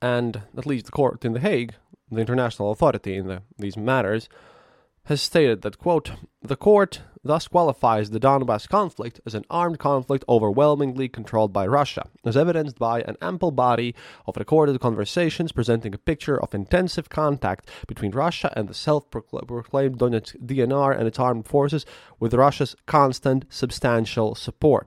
And 0.00 0.42
at 0.56 0.66
least 0.66 0.86
the 0.86 0.92
court 0.92 1.24
in 1.24 1.32
The 1.32 1.40
Hague, 1.40 1.74
the 2.10 2.20
international 2.20 2.72
authority 2.72 3.16
in 3.16 3.28
the, 3.28 3.42
these 3.56 3.76
matters, 3.76 4.28
has 5.06 5.20
stated 5.20 5.62
that, 5.62 5.78
quote, 5.78 6.12
the 6.42 6.56
court 6.56 7.02
thus 7.24 7.48
qualifies 7.48 8.10
the 8.10 8.20
Donbass 8.20 8.68
conflict 8.68 9.20
as 9.24 9.34
an 9.34 9.44
armed 9.48 9.78
conflict 9.78 10.24
overwhelmingly 10.28 11.08
controlled 11.08 11.52
by 11.52 11.66
Russia, 11.66 12.08
as 12.24 12.36
evidenced 12.36 12.78
by 12.78 13.00
an 13.02 13.16
ample 13.20 13.50
body 13.50 13.94
of 14.26 14.36
recorded 14.36 14.80
conversations 14.80 15.52
presenting 15.52 15.94
a 15.94 15.98
picture 15.98 16.40
of 16.40 16.54
intensive 16.54 17.08
contact 17.08 17.68
between 17.86 18.10
Russia 18.12 18.52
and 18.56 18.68
the 18.68 18.74
self 18.74 19.10
proclaimed 19.10 19.98
Donetsk 19.98 20.36
DNR 20.44 20.96
and 20.98 21.06
its 21.06 21.18
armed 21.18 21.46
forces, 21.46 21.86
with 22.18 22.34
Russia's 22.34 22.74
constant, 22.86 23.44
substantial 23.48 24.34
support. 24.34 24.86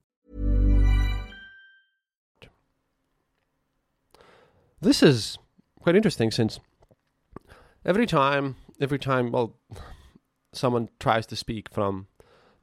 This 4.81 5.03
is 5.03 5.37
quite 5.79 5.95
interesting 5.95 6.31
since 6.31 6.59
every 7.85 8.07
time, 8.07 8.55
every 8.79 8.97
time, 8.97 9.31
well, 9.31 9.55
someone 10.53 10.89
tries 10.99 11.27
to 11.27 11.35
speak 11.35 11.69
from 11.69 12.07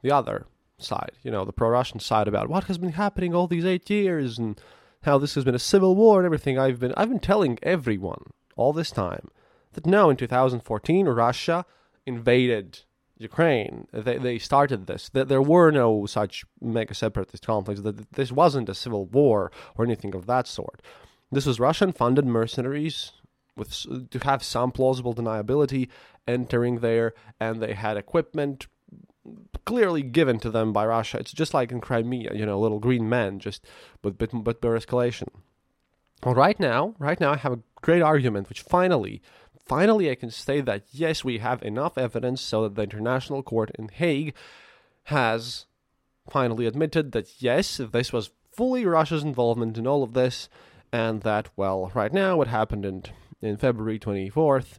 the 0.02 0.10
other 0.10 0.46
side, 0.78 1.12
you 1.22 1.30
know, 1.30 1.44
the 1.44 1.52
pro 1.52 1.68
Russian 1.68 2.00
side 2.00 2.26
about 2.26 2.48
what 2.48 2.64
has 2.64 2.76
been 2.76 2.92
happening 2.92 3.34
all 3.34 3.46
these 3.46 3.64
eight 3.64 3.88
years 3.88 4.36
and 4.36 4.60
how 5.04 5.18
this 5.18 5.36
has 5.36 5.44
been 5.44 5.54
a 5.54 5.60
civil 5.60 5.94
war 5.94 6.18
and 6.18 6.26
everything. 6.26 6.58
I've 6.58 6.80
been 6.80 6.92
I've 6.96 7.08
been 7.08 7.20
telling 7.20 7.56
everyone 7.62 8.24
all 8.56 8.72
this 8.72 8.90
time 8.90 9.28
that 9.74 9.86
no, 9.86 10.10
in 10.10 10.16
2014 10.16 11.06
Russia 11.06 11.64
invaded 12.04 12.80
Ukraine. 13.16 13.86
They 13.92 14.18
they 14.18 14.38
started 14.40 14.88
this. 14.88 15.08
That 15.10 15.28
there 15.28 15.42
were 15.42 15.70
no 15.70 16.04
such 16.06 16.44
mega 16.60 16.94
separatist 16.94 17.46
conflicts. 17.46 17.82
That 17.82 18.10
this 18.12 18.32
wasn't 18.32 18.68
a 18.68 18.74
civil 18.74 19.06
war 19.06 19.52
or 19.76 19.84
anything 19.84 20.16
of 20.16 20.26
that 20.26 20.48
sort. 20.48 20.82
This 21.30 21.46
was 21.46 21.60
Russian 21.60 21.92
funded 21.92 22.26
mercenaries 22.26 23.12
with 23.56 24.10
to 24.10 24.18
have 24.20 24.42
some 24.42 24.72
plausible 24.72 25.14
deniability 25.14 25.88
entering 26.26 26.80
there, 26.80 27.14
and 27.40 27.60
they 27.60 27.74
had 27.74 27.96
equipment 27.96 28.66
clearly 29.64 30.02
given 30.02 30.38
to 30.40 30.50
them 30.50 30.72
by 30.72 30.86
Russia. 30.86 31.18
It's 31.18 31.32
just 31.32 31.52
like 31.52 31.70
in 31.70 31.80
Crimea, 31.80 32.34
you 32.34 32.46
know, 32.46 32.58
little 32.58 32.78
green 32.78 33.08
men, 33.08 33.38
just 33.38 33.64
with 34.02 34.16
bit 34.16 34.30
but 34.32 34.60
better 34.60 34.78
escalation. 34.78 35.28
Well, 36.24 36.34
right 36.34 36.58
now, 36.58 36.94
right 36.98 37.20
now, 37.20 37.32
I 37.32 37.36
have 37.36 37.52
a 37.52 37.60
great 37.80 38.02
argument, 38.02 38.48
which 38.48 38.62
finally, 38.62 39.22
finally, 39.66 40.10
I 40.10 40.14
can 40.14 40.30
say 40.30 40.60
that 40.62 40.84
yes, 40.90 41.22
we 41.22 41.38
have 41.38 41.62
enough 41.62 41.98
evidence 41.98 42.40
so 42.40 42.62
that 42.62 42.74
the 42.74 42.82
International 42.82 43.42
Court 43.42 43.70
in 43.78 43.88
Hague 43.88 44.34
has 45.04 45.66
finally 46.28 46.66
admitted 46.66 47.12
that 47.12 47.40
yes, 47.40 47.80
this 47.92 48.12
was 48.12 48.30
fully 48.50 48.84
Russia's 48.84 49.22
involvement 49.22 49.78
in 49.78 49.86
all 49.86 50.02
of 50.02 50.14
this, 50.14 50.48
and 50.92 51.22
that, 51.22 51.48
well, 51.56 51.90
right 51.94 52.12
now, 52.12 52.36
what 52.36 52.48
happened 52.48 52.84
in, 52.84 53.04
in 53.40 53.56
February 53.56 53.98
24th 53.98 54.78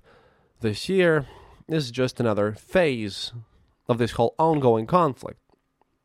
this 0.62 0.90
year 0.90 1.26
is 1.68 1.92
just 1.92 2.20
another 2.20 2.54
phase 2.54 3.32
of 3.88 3.98
this 3.98 4.12
whole 4.12 4.36
ongoing 4.38 4.86
conflict 4.86 5.40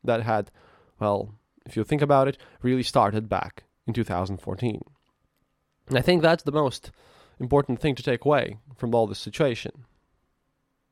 that 0.03 0.23
had, 0.23 0.51
well, 0.99 1.35
if 1.65 1.75
you 1.75 1.83
think 1.83 2.01
about 2.01 2.27
it, 2.27 2.37
really 2.61 2.83
started 2.83 3.27
back 3.27 3.63
in 3.87 3.93
2014. 3.93 4.81
And 5.87 5.97
I 5.97 6.01
think 6.01 6.21
that's 6.21 6.43
the 6.43 6.51
most 6.51 6.91
important 7.39 7.79
thing 7.79 7.95
to 7.95 8.03
take 8.03 8.25
away 8.25 8.57
from 8.75 8.93
all 8.93 9.07
this 9.07 9.19
situation. 9.19 9.85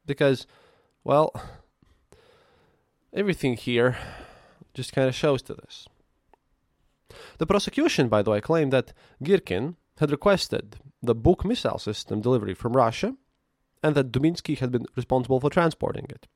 Because, 0.06 0.46
well, 1.04 1.34
everything 3.14 3.56
here 3.56 3.98
just 4.74 4.94
kind 4.94 5.08
of 5.08 5.16
shows 5.16 5.42
to 5.44 5.54
this. 5.54 5.88
The 7.38 7.46
prosecution, 7.46 8.10
by 8.10 8.22
the 8.22 8.32
way, 8.32 8.42
claimed 8.42 8.74
that 8.74 8.94
Girkin 9.24 9.76
had 9.98 10.12
requested 10.12 10.78
the 11.02 11.16
Buk 11.16 11.46
missile 11.46 11.80
system 11.80 12.22
delivery 12.22 12.54
from 12.54 12.74
Russia 12.76 13.16
and 13.82 13.96
that 13.96 14.12
Dubinsky 14.12 14.58
had 14.58 14.72
been 14.72 14.86
responsible 14.96 15.40
for 15.40 15.50
transporting 15.50 16.06
it. 16.10 16.28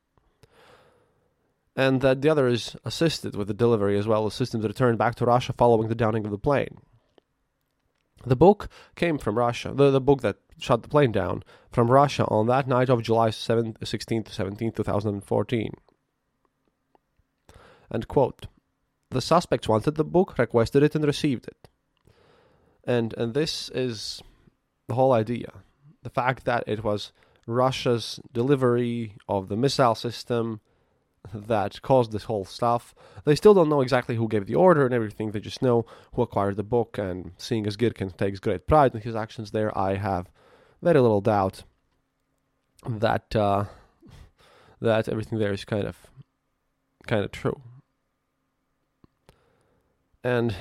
and 1.78 2.00
that 2.00 2.20
the 2.22 2.28
others 2.28 2.74
assisted 2.84 3.36
with 3.36 3.46
the 3.46 3.54
delivery 3.54 3.96
as 3.96 4.06
well 4.06 4.26
as 4.26 4.34
systems 4.34 4.64
returned 4.64 4.98
back 4.98 5.14
to 5.14 5.24
Russia 5.24 5.52
following 5.56 5.88
the 5.88 5.94
downing 5.94 6.24
of 6.24 6.32
the 6.32 6.38
plane. 6.38 6.78
The 8.26 8.34
Buk 8.34 8.68
came 8.96 9.16
from 9.16 9.38
Russia, 9.38 9.72
the, 9.72 9.92
the 9.92 10.00
Buk 10.00 10.20
that 10.22 10.38
shot 10.58 10.82
the 10.82 10.88
plane 10.88 11.12
down, 11.12 11.44
from 11.70 11.88
Russia 11.88 12.24
on 12.24 12.48
that 12.48 12.66
night 12.66 12.90
of 12.90 13.02
July 13.02 13.30
7, 13.30 13.76
16 13.84 14.24
to 14.24 14.32
17, 14.32 14.72
2014. 14.72 15.72
And 17.90 18.08
quote, 18.08 18.48
the 19.10 19.20
suspects 19.20 19.68
wanted 19.68 19.94
the 19.94 20.04
Buk, 20.04 20.38
requested 20.38 20.82
it, 20.82 20.94
and 20.94 21.04
received 21.04 21.46
it. 21.46 21.68
And 22.84 23.14
and 23.14 23.34
this 23.34 23.68
is 23.70 24.22
the 24.86 24.94
whole 24.94 25.12
idea. 25.12 25.52
The 26.02 26.10
fact 26.10 26.44
that 26.44 26.64
it 26.66 26.84
was 26.84 27.12
Russia's 27.46 28.20
delivery 28.32 29.14
of 29.28 29.48
the 29.48 29.56
missile 29.56 29.94
system 29.94 30.60
that 31.34 31.82
caused 31.82 32.12
this 32.12 32.24
whole 32.24 32.44
stuff. 32.44 32.94
They 33.24 33.34
still 33.34 33.54
don't 33.54 33.68
know 33.68 33.80
exactly 33.80 34.16
who 34.16 34.28
gave 34.28 34.46
the 34.46 34.54
order 34.54 34.84
and 34.84 34.94
everything. 34.94 35.30
They 35.30 35.40
just 35.40 35.62
know 35.62 35.84
who 36.14 36.22
acquired 36.22 36.56
the 36.56 36.62
Buk. 36.62 36.98
And 36.98 37.32
seeing 37.36 37.66
as 37.66 37.76
Girkin 37.76 38.16
takes 38.16 38.40
great 38.40 38.66
pride 38.66 38.94
in 38.94 39.00
his 39.00 39.16
actions 39.16 39.50
there, 39.50 39.76
I 39.76 39.96
have 39.96 40.30
very 40.82 41.00
little 41.00 41.20
doubt 41.20 41.64
that 42.86 43.34
uh, 43.34 43.64
that 44.80 45.08
everything 45.08 45.38
there 45.38 45.52
is 45.52 45.64
kind 45.64 45.86
of 45.86 45.96
kind 47.06 47.24
of 47.24 47.32
true. 47.32 47.60
And 50.24 50.54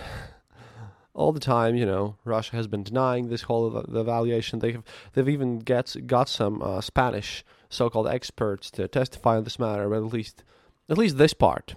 all 1.17 1.31
the 1.31 1.39
time, 1.39 1.75
you 1.75 1.85
know, 1.85 2.15
Russia 2.23 2.55
has 2.55 2.67
been 2.67 2.83
denying 2.83 3.27
this 3.27 3.43
whole 3.43 3.75
evaluation. 3.77 4.59
They've 4.59 4.83
they've 5.13 5.27
even 5.27 5.59
get 5.59 5.95
got 6.05 6.29
some 6.29 6.61
uh, 6.61 6.79
Spanish 6.81 7.43
so-called 7.69 8.07
experts 8.07 8.71
to 8.71 8.87
testify 8.87 9.37
on 9.37 9.43
this 9.43 9.59
matter, 9.59 9.89
but 9.89 9.97
at 9.97 10.13
least 10.13 10.43
at 10.89 10.97
least 10.97 11.17
this 11.17 11.33
part 11.33 11.75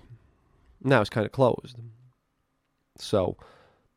now 0.82 1.00
is 1.00 1.10
kind 1.10 1.26
of 1.26 1.32
closed. 1.32 1.78
So, 2.98 3.36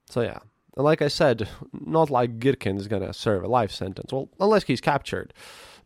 so 0.09 0.21
yeah. 0.21 0.39
And 0.75 0.85
like 0.85 1.01
I 1.01 1.07
said, 1.07 1.49
not 1.73 2.09
like 2.09 2.39
Girkin 2.39 2.77
is 2.77 2.87
gonna 2.87 3.13
serve 3.13 3.43
a 3.43 3.47
life 3.47 3.71
sentence. 3.71 4.11
Well, 4.11 4.29
unless 4.39 4.63
he's 4.63 4.81
captured, 4.81 5.33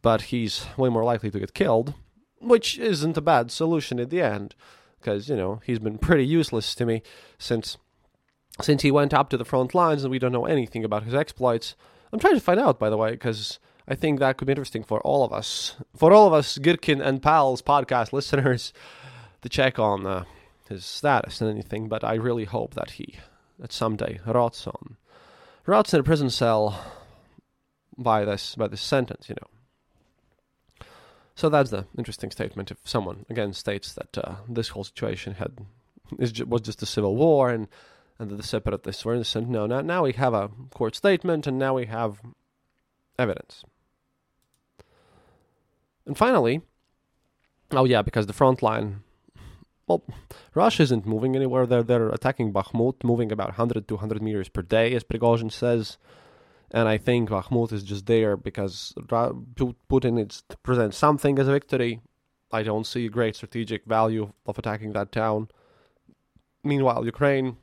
but 0.02 0.24
he's 0.24 0.66
way 0.78 0.90
more 0.90 1.04
likely 1.04 1.32
to 1.32 1.40
get 1.40 1.56
killed, 1.56 1.96
which 2.40 2.78
isn't 2.78 3.18
a 3.18 3.22
bad 3.22 3.52
solution 3.52 3.98
in 4.00 4.10
the 4.10 4.22
end, 4.22 4.56
because 5.00 5.28
you 5.30 5.36
know 5.36 5.62
he's 5.66 5.80
been 5.80 5.98
pretty 5.98 6.26
useless 6.26 6.76
to 6.76 6.86
me 6.86 7.02
since 7.40 7.78
since 8.62 8.82
he 8.82 8.92
went 8.92 9.14
up 9.14 9.30
to 9.30 9.38
the 9.38 9.46
front 9.46 9.76
lines, 9.76 10.04
and 10.04 10.12
we 10.12 10.20
don't 10.20 10.32
know 10.32 10.46
anything 10.46 10.84
about 10.84 11.04
his 11.04 11.14
exploits. 11.14 11.76
I'm 12.12 12.20
trying 12.20 12.36
to 12.36 12.42
find 12.42 12.60
out, 12.60 12.80
by 12.80 12.90
the 12.90 12.98
way, 12.98 13.12
because 13.12 13.60
I 13.88 13.96
think 13.96 14.20
that 14.20 14.38
could 14.38 14.48
be 14.48 14.54
interesting 14.54 14.84
for 14.84 15.00
all 15.02 15.24
of 15.24 15.32
us, 15.32 15.76
for 15.96 16.12
all 16.12 16.28
of 16.28 16.34
us 16.34 16.58
Girkin 16.58 17.06
and 17.06 17.22
Pals 17.22 17.62
podcast 17.62 18.14
listeners, 18.14 18.74
to 19.42 19.50
check 19.50 19.80
on 19.80 20.06
uh, 20.06 20.24
his 20.70 20.86
status 20.86 21.42
and 21.42 21.50
anything. 21.50 21.88
But 21.88 22.04
I 22.04 22.16
really 22.16 22.46
hope 22.46 22.74
that 22.74 22.92
he, 22.92 23.20
that 23.60 23.72
someday, 23.72 24.20
rots 24.26 24.68
on, 24.68 24.98
rots 25.66 25.94
in 25.94 26.00
a 26.00 26.04
prison 26.04 26.30
cell 26.30 26.84
by 27.98 28.26
this 28.26 28.56
by 28.56 28.68
this 28.68 28.82
sentence, 28.82 29.30
you 29.30 29.36
know. 29.36 30.88
So 31.36 31.50
that's 31.50 31.70
the 31.70 31.86
interesting 31.98 32.32
statement. 32.32 32.72
If 32.72 32.80
someone 32.84 33.26
again 33.30 33.54
states 33.54 33.94
that 33.94 34.18
uh, 34.18 34.36
this 34.50 34.70
whole 34.70 34.84
situation 34.84 35.36
had 35.36 35.60
is 36.20 36.44
was 36.46 36.62
just 36.62 36.82
a 36.82 36.86
civil 36.86 37.16
war 37.16 37.50
and 37.50 37.68
and 38.20 38.32
the 38.32 38.44
separatists 38.44 39.06
were 39.06 39.14
innocent, 39.14 39.50
no. 39.50 39.66
Now 39.66 39.82
now 39.82 40.04
we 40.04 40.14
have 40.14 40.34
a 40.34 40.50
court 40.74 40.96
statement 40.96 41.48
and 41.48 41.58
now 41.58 41.76
we 41.76 41.86
have 41.86 42.22
evidence. 43.18 43.64
And 46.06 46.18
finally, 46.18 46.62
oh 47.72 47.86
yeah, 47.86 48.02
because 48.02 48.28
the 48.28 48.34
front 48.34 48.62
line, 48.62 49.04
well, 49.88 50.04
Russia 50.56 50.84
isn't 50.84 51.06
moving 51.06 51.36
anywhere. 51.36 51.66
They're 51.66 51.84
they're 51.84 52.10
attacking 52.10 52.54
Bakhmut, 52.54 53.04
moving 53.04 53.32
about 53.32 53.50
100 53.50 53.74
to 53.74 53.82
200 53.82 54.22
meters 54.22 54.50
per 54.50 54.62
day, 54.62 54.94
as 54.96 55.04
Prigozhin 55.04 55.52
says. 55.52 55.98
And 56.72 56.88
I 56.88 56.98
think 56.98 57.30
Bakhmut 57.30 57.72
is 57.72 57.84
just 57.84 58.08
there 58.08 58.36
because 58.36 58.94
Putin 58.98 60.14
needs 60.14 60.44
to 60.50 60.58
present 60.58 60.94
something 60.94 61.40
as 61.40 61.48
a 61.48 61.54
victory. 61.54 62.02
I 62.52 62.64
don't 62.64 62.86
see 62.86 63.08
great 63.08 63.36
strategic 63.36 63.86
value 63.86 64.34
of 64.46 64.58
attacking 64.58 64.94
that 64.94 65.12
town. 65.12 65.50
Meanwhile, 66.64 67.06
Ukraine 67.06 67.58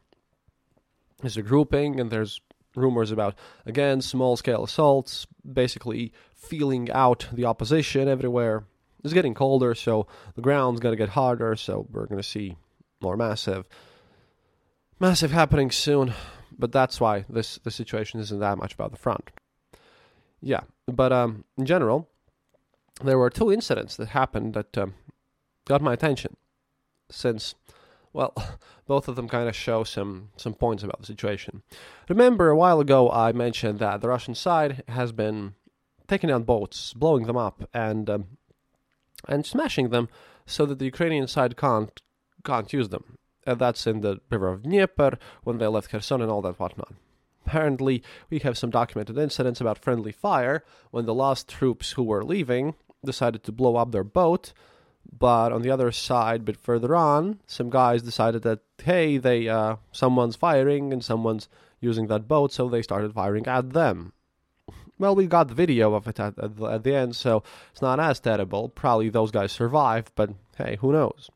is 1.23 1.37
grouping, 1.39 2.01
and 2.01 2.11
there's 2.11 2.41
rumors 2.75 3.11
about 3.11 3.35
again 3.67 4.01
small 4.01 4.37
scale 4.37 4.65
assaults, 4.65 5.27
basically 5.51 6.13
feeling 6.35 6.91
out 6.91 7.29
the 7.33 7.45
opposition 7.45 8.09
everywhere. 8.09 8.65
It's 9.03 9.13
getting 9.13 9.35
colder, 9.35 9.75
so 9.75 10.07
the 10.35 10.43
ground's 10.43 10.81
gonna 10.81 10.97
get 10.97 11.11
harder, 11.11 11.57
so 11.57 11.87
we're 11.91 12.07
gonna 12.07 12.23
see 12.23 12.57
more 13.01 13.17
massive 13.17 13.69
massive 14.99 15.33
happening 15.33 15.71
soon. 15.71 16.15
But 16.57 16.73
that's 16.73 17.01
why 17.01 17.25
this 17.29 17.59
the 17.59 17.71
situation 17.71 18.21
isn't 18.21 18.39
that 18.39 18.59
much 18.59 18.75
about 18.75 18.93
the 18.93 18.99
front. 18.99 19.31
Yeah, 20.41 20.61
but 20.87 21.13
um, 21.13 21.45
in 21.57 21.67
general, 21.67 22.09
there 23.03 23.19
were 23.19 23.31
two 23.31 23.53
incidents 23.53 23.97
that 23.97 24.09
happened 24.09 24.55
that 24.55 24.77
um, 24.79 24.95
got 25.67 25.83
my 25.83 25.93
attention 25.93 26.37
since 27.11 27.55
well, 28.15 28.33
both 28.87 29.09
of 29.09 29.17
them 29.17 29.29
kind 29.29 29.47
of 29.47 29.55
show 29.55 29.85
some, 29.85 30.31
some 30.37 30.55
points 30.55 30.83
about 30.83 31.01
the 31.01 31.07
situation. 31.07 31.63
Remember, 32.09 32.49
a 32.49 32.57
while 32.57 32.81
ago 32.81 33.11
I 33.11 33.33
mentioned 33.33 33.81
that 33.81 34.01
the 34.01 34.09
Russian 34.09 34.35
side 34.35 34.83
has 34.89 35.13
been 35.13 35.55
taking 36.09 36.29
down 36.29 36.45
boats, 36.45 36.95
blowing 36.95 37.27
them 37.27 37.37
up, 37.37 37.69
and 37.75 38.09
um, 38.09 38.27
and 39.27 39.45
smashing 39.45 39.89
them 39.89 40.09
so 40.47 40.67
that 40.67 40.79
the 40.79 40.85
Ukrainian 40.85 41.27
side 41.27 41.57
can't 41.57 42.01
can't 42.45 42.73
use 42.73 42.89
them. 42.91 43.19
And 43.47 43.59
that's 43.59 43.87
in 43.87 44.01
the 44.01 44.21
river 44.31 44.49
of 44.49 44.63
Dnieper 44.63 45.19
when 45.43 45.59
they 45.59 45.67
left 45.67 45.91
Kherson 45.91 46.23
and 46.23 46.31
all 46.31 46.43
that 46.43 46.59
whatnot. 46.59 46.95
Apparently, 47.47 48.03
we 48.31 48.39
have 48.39 48.57
some 48.57 48.71
documented 48.71 49.19
incidents 49.19 49.61
about 49.61 49.79
friendly 49.79 50.13
fire 50.13 50.65
when 50.91 51.05
the 51.05 51.15
last 51.15 51.49
troops 51.49 51.93
who 51.93 52.03
were 52.03 52.25
leaving 52.25 52.75
decided 53.05 53.43
to 53.45 53.53
blow 53.53 53.77
up 53.77 53.93
their 53.93 54.05
boat 54.05 54.55
but 55.19 55.53
on 55.53 55.63
the 55.63 55.71
other 55.71 55.93
side, 55.93 56.41
a 56.41 56.45
bit 56.45 56.57
further 56.57 56.95
on, 56.95 57.41
some 57.47 57.71
guys 57.71 58.03
decided 58.03 58.43
that 58.43 58.61
hey, 58.83 59.19
they 59.19 59.49
uh, 59.49 59.77
someone's 59.93 60.37
firing 60.37 60.93
and 60.93 61.05
someone's 61.05 61.49
using 61.81 62.07
that 62.09 62.29
boat, 62.29 62.53
so 62.53 62.69
they 62.69 62.83
started 62.83 63.15
firing 63.15 63.47
at 63.47 63.73
them. 63.73 64.13
Well, 64.99 65.15
we 65.15 65.27
got 65.27 65.49
the 65.49 65.55
video 65.55 65.95
of 65.95 66.07
it 66.07 66.21
at, 66.21 66.39
at, 66.39 66.57
the, 66.57 66.67
at 66.67 66.85
the 66.85 66.95
end, 66.95 67.17
so 67.17 67.43
it's 67.73 67.83
not 67.83 67.99
as 67.99 68.21
terrible. 68.21 68.69
Probably 68.69 69.09
those 69.09 69.31
guys 69.31 69.53
survived, 69.53 70.13
but 70.15 70.31
hey, 70.57 70.79
who 70.81 70.93
knows? 70.93 71.31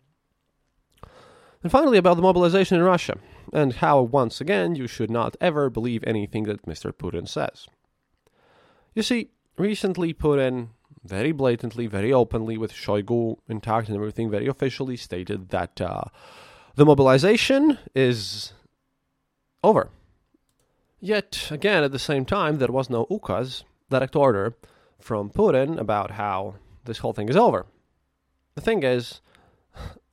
And 1.62 1.72
finally, 1.72 1.98
about 1.98 2.14
the 2.14 2.22
mobilization 2.22 2.76
in 2.76 2.84
Russia, 2.84 3.18
and 3.52 3.74
how, 3.74 4.00
once 4.00 4.40
again, 4.40 4.76
you 4.76 4.86
should 4.86 5.10
not 5.10 5.36
ever 5.40 5.70
believe 5.70 6.04
anything 6.06 6.44
that 6.44 6.66
Mr. 6.66 6.92
Putin 6.92 7.28
says. 7.28 7.66
You 8.94 9.02
see, 9.02 9.30
recently 9.56 10.14
Putin 10.14 10.68
very 11.04 11.32
blatantly, 11.32 11.86
very 11.86 12.12
openly, 12.12 12.58
with 12.58 12.72
Shoigu 12.72 13.38
intact 13.48 13.88
and 13.88 13.96
everything, 13.96 14.30
very 14.30 14.46
officially 14.46 14.96
stated 14.96 15.50
that 15.50 15.80
uh, 15.80 16.04
the 16.74 16.84
mobilization 16.84 17.78
is 17.94 18.52
over. 19.62 19.90
Yet, 21.00 21.48
again, 21.50 21.84
at 21.84 21.92
the 21.92 21.98
same 21.98 22.24
time, 22.24 22.58
there 22.58 22.72
was 22.72 22.90
no 22.90 23.06
ukaz, 23.06 23.62
direct 23.90 24.16
order, 24.16 24.56
from 24.98 25.30
Putin 25.30 25.78
about 25.78 26.12
how 26.12 26.56
this 26.84 26.98
whole 26.98 27.12
thing 27.12 27.28
is 27.28 27.36
over. 27.36 27.66
The 28.56 28.60
thing 28.60 28.82
is, 28.82 29.20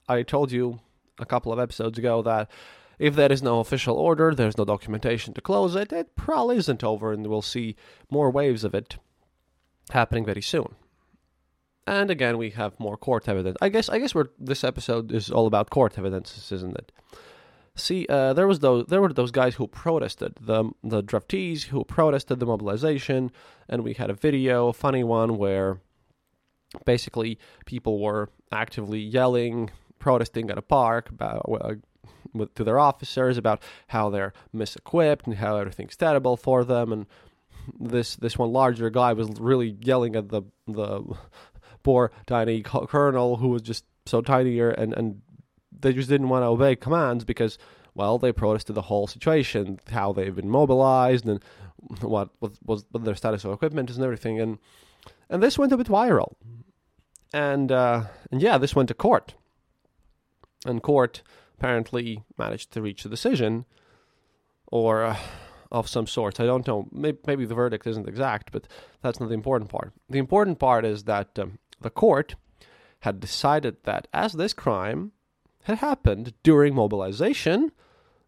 I 0.08 0.22
told 0.22 0.52
you 0.52 0.80
a 1.18 1.26
couple 1.26 1.52
of 1.52 1.60
episodes 1.60 1.98
ago 1.98 2.22
that 2.22 2.50
if 3.00 3.16
there 3.16 3.32
is 3.32 3.42
no 3.42 3.60
official 3.60 3.98
order, 3.98 4.34
there's 4.34 4.58
no 4.58 4.66
documentation 4.66 5.34
to 5.34 5.42
close 5.42 5.76
it, 5.76 5.92
it 5.92 6.16
probably 6.16 6.58
isn't 6.58 6.84
over, 6.84 7.12
and 7.12 7.26
we'll 7.28 7.42
see 7.42 7.76
more 8.10 8.30
waves 8.30 8.64
of 8.64 8.76
it 8.76 8.98
happening 9.92 10.26
very 10.26 10.42
soon. 10.42 10.76
And 11.88 12.10
again, 12.10 12.38
we 12.38 12.50
have 12.52 12.80
more 12.80 12.98
court 12.98 13.30
evidence. 13.30 13.58
I 13.62 13.70
guess 13.70 13.90
I 13.90 14.00
guess 14.00 14.16
we're, 14.16 14.30
this 14.40 14.64
episode 14.64 15.12
is 15.12 15.30
all 15.30 15.46
about 15.46 15.70
court 15.70 15.98
evidence, 15.98 16.52
isn't 16.52 16.76
it? 16.76 16.92
See, 17.76 18.08
uh, 18.10 18.34
there 18.34 18.48
was 18.48 18.60
those 18.60 18.86
there 18.88 19.02
were 19.02 19.14
those 19.14 19.32
guys 19.32 19.56
who 19.56 19.68
protested 19.68 20.36
the 20.42 20.72
the 20.84 21.04
draftees 21.04 21.66
who 21.66 21.84
protested 21.84 22.40
the 22.40 22.46
mobilization, 22.46 23.32
and 23.70 23.84
we 23.84 23.94
had 23.94 24.10
a 24.10 24.14
video, 24.14 24.70
a 24.70 24.74
funny 24.74 25.04
one, 25.04 25.38
where 25.38 25.80
basically 26.86 27.38
people 27.66 28.00
were 28.00 28.30
actively 28.52 29.00
yelling, 29.00 29.70
protesting 30.00 30.50
at 30.50 30.58
a 30.58 30.62
park 30.62 31.10
about, 31.10 31.46
uh, 31.62 31.76
with, 32.34 32.54
to 32.56 32.64
their 32.64 32.80
officers 32.80 33.38
about 33.38 33.62
how 33.88 34.10
they're 34.10 34.34
misequipped 34.54 35.28
and 35.28 35.36
how 35.36 35.58
everything's 35.58 35.98
terrible 35.98 36.38
for 36.38 36.64
them, 36.64 36.92
and 36.94 37.06
this 37.80 38.16
this 38.18 38.38
one 38.38 38.52
larger 38.52 38.90
guy 38.90 39.14
was 39.14 39.30
really 39.40 39.78
yelling 39.82 40.16
at 40.16 40.30
the 40.30 40.44
the 40.68 41.04
poor 41.84 42.12
tiny 42.26 42.62
colonel 42.62 43.38
who 43.38 43.50
was 43.50 43.62
just 43.62 43.86
so 44.06 44.22
tinier 44.22 44.70
and 44.70 44.94
and 44.94 45.22
they 45.78 45.94
just 45.94 46.10
didn't 46.10 46.30
want 46.30 46.42
to 46.44 46.48
obey 46.48 46.76
commands 46.76 47.24
because 47.24 47.58
well 47.94 48.18
they 48.18 48.32
protested 48.32 48.76
the 48.76 48.84
whole 48.84 49.08
situation 49.08 49.80
how 49.92 50.12
they've 50.12 50.36
been 50.36 50.50
mobilized 50.50 51.28
and 51.28 51.42
what 52.02 52.30
was 52.40 52.58
what 52.64 53.04
their 53.04 53.16
status 53.16 53.46
of 53.46 53.52
equipment 53.52 53.90
and 53.90 54.04
everything. 54.04 54.40
And 54.40 54.58
and 55.30 55.42
this 55.42 55.58
went 55.58 55.72
a 55.72 55.78
bit 55.78 55.88
viral. 55.88 56.34
And 57.34 57.72
uh, 57.72 58.06
and 58.32 58.42
yeah 58.42 58.58
this 58.58 58.76
went 58.76 58.90
to 58.90 58.94
court. 58.94 59.36
And 60.66 60.82
court 60.82 61.22
apparently 61.58 62.24
managed 62.38 62.72
to 62.72 62.82
reach 62.82 63.06
a 63.06 63.10
decision 63.10 63.66
or 64.68 65.04
uh, 65.04 65.18
of 65.76 65.90
some 65.90 66.08
sort. 66.08 66.40
I 66.40 66.46
don't 66.46 66.66
know. 66.66 66.88
Maybe, 66.92 67.18
maybe, 67.28 67.46
the 67.46 67.54
verdict 67.54 67.86
isn't 67.86 68.08
exact, 68.08 68.52
but 68.54 68.66
that's 69.02 69.20
not 69.20 69.28
the 69.28 69.36
important 69.36 69.70
part. 69.70 69.92
The 70.10 70.20
important 70.20 70.58
part 70.58 70.86
is 70.86 71.04
that 71.04 71.38
um, 71.38 71.60
the 71.82 71.90
court 71.90 72.36
had 73.02 73.20
decided 73.20 73.76
that 73.84 74.08
as 74.14 74.34
this 74.34 74.54
crime 74.54 75.12
had 75.64 75.80
happened 75.80 76.34
during 76.44 76.74
mobilization, 76.74 77.72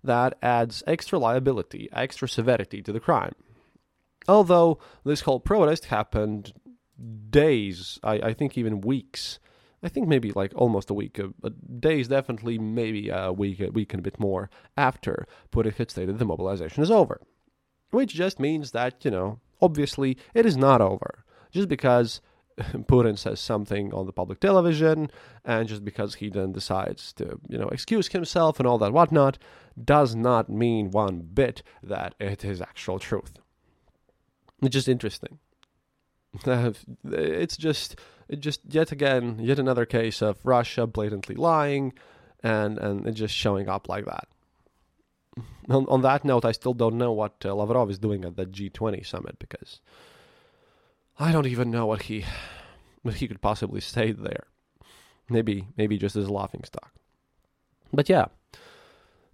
that 0.04 0.38
adds 0.42 0.84
extra 0.86 1.18
liability, 1.18 1.88
extra 1.94 2.28
severity 2.28 2.82
to 2.82 2.92
the 2.92 3.00
crime. 3.00 3.34
Although 4.28 4.80
this 5.06 5.22
whole 5.22 5.40
protest 5.40 5.86
happened 5.86 6.54
days, 7.30 7.98
I, 8.04 8.16
I 8.30 8.34
think 8.34 8.58
even 8.58 8.82
weeks, 8.82 9.40
I 9.82 9.88
think 9.88 10.10
maybe 10.10 10.32
like 10.32 10.52
almost 10.54 10.90
a 10.90 10.94
week, 10.94 11.18
uh, 11.20 11.50
days 11.80 12.10
definitely, 12.10 12.58
maybe 12.58 13.08
a 13.10 13.32
week, 13.32 13.62
a 13.62 13.70
week 13.70 13.94
and 13.94 14.02
a 14.02 14.04
bit 14.04 14.20
more 14.20 14.50
after 14.76 15.26
Putin 15.54 15.76
had 15.76 15.92
stated 15.92 16.20
the 16.20 16.26
mobilization 16.26 16.84
is 16.84 16.92
over. 16.92 17.22
Which 17.92 18.14
just 18.14 18.40
means 18.40 18.72
that, 18.72 19.04
you 19.06 19.12
know, 19.12 19.40
obviously 19.62 20.18
it 20.34 20.46
is 20.46 20.58
not 20.58 20.82
over. 20.82 21.24
Just 21.52 21.68
because 21.70 22.22
Putin 22.60 23.18
says 23.18 23.40
something 23.40 23.94
on 23.94 24.06
the 24.06 24.14
public 24.14 24.40
television, 24.40 25.12
and 25.46 25.68
just 25.68 25.86
because 25.86 26.16
he 26.16 26.30
then 26.30 26.52
decides 26.52 27.14
to, 27.14 27.40
you 27.48 27.58
know, 27.58 27.68
excuse 27.70 28.08
himself 28.08 28.60
and 28.60 28.68
all 28.68 28.78
that 28.80 28.94
whatnot, 28.94 29.38
does 29.82 30.16
not 30.16 30.50
mean 30.50 30.92
one 30.92 31.20
bit 31.22 31.62
that 31.84 32.16
it 32.20 32.44
is 32.44 32.62
actual 32.62 33.00
truth. 33.00 33.38
It's 34.62 34.74
just 34.74 34.88
interesting. 34.88 35.38
it's 36.46 37.58
just, 37.58 38.00
just 38.40 38.62
yet 38.68 38.92
again, 38.92 39.38
yet 39.40 39.60
another 39.60 39.86
case 39.86 40.22
of 40.22 40.44
Russia 40.44 40.88
blatantly 40.88 41.36
lying, 41.36 41.94
and 42.44 42.78
and 42.78 43.16
just 43.16 43.34
showing 43.34 43.70
up 43.70 43.88
like 43.90 44.06
that. 44.06 44.28
On, 45.70 45.86
on 45.88 46.02
that 46.02 46.24
note, 46.24 46.46
I 46.46 46.54
still 46.54 46.74
don't 46.74 46.98
know 46.98 47.12
what 47.12 47.44
uh, 47.44 47.54
Lavrov 47.54 47.90
is 47.90 48.00
doing 48.00 48.24
at 48.24 48.38
the 48.38 48.46
G20 48.46 49.06
summit 49.06 49.38
because 49.38 49.82
I 51.20 51.34
don't 51.34 51.46
even 51.46 51.70
know 51.70 51.86
what 51.86 52.04
he 52.04 52.24
what 53.02 53.16
he 53.16 53.28
could 53.28 53.42
possibly 53.42 53.82
say 53.82 54.12
there. 54.14 54.46
Maybe 55.30 55.68
maybe 55.76 55.98
just 55.98 56.16
as 56.16 56.28
a 56.28 56.34
laughing 56.34 56.64
stock. 56.64 56.94
But 57.92 58.08
yeah, 58.08 58.28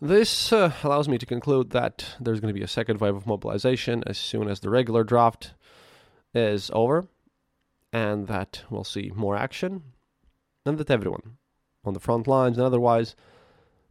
this 0.02 0.52
uh, 0.52 0.74
allows 0.84 1.08
me 1.08 1.18
to 1.18 1.26
conclude 1.26 1.70
that 1.70 2.16
there's 2.20 2.39
going 2.39 2.54
to 2.54 2.60
be 2.60 2.63
a 2.63 2.68
second 2.68 3.00
wave 3.00 3.16
of 3.16 3.28
mobilization 3.28 4.04
as 4.08 4.18
soon 4.18 4.50
as 4.50 4.60
the 4.60 4.70
regular 4.70 5.04
draft 5.04 5.54
is 6.34 6.72
over, 6.74 7.06
and 7.92 8.28
that 8.28 8.63
we'll 8.70 8.84
see 8.84 9.12
more 9.16 9.36
action, 9.36 9.84
and 10.66 10.78
that 10.78 10.89
everyone 10.89 11.38
on 11.86 11.94
the 11.94 12.00
front 12.00 12.28
lines 12.28 12.58
and 12.58 12.66
otherwise 12.66 13.16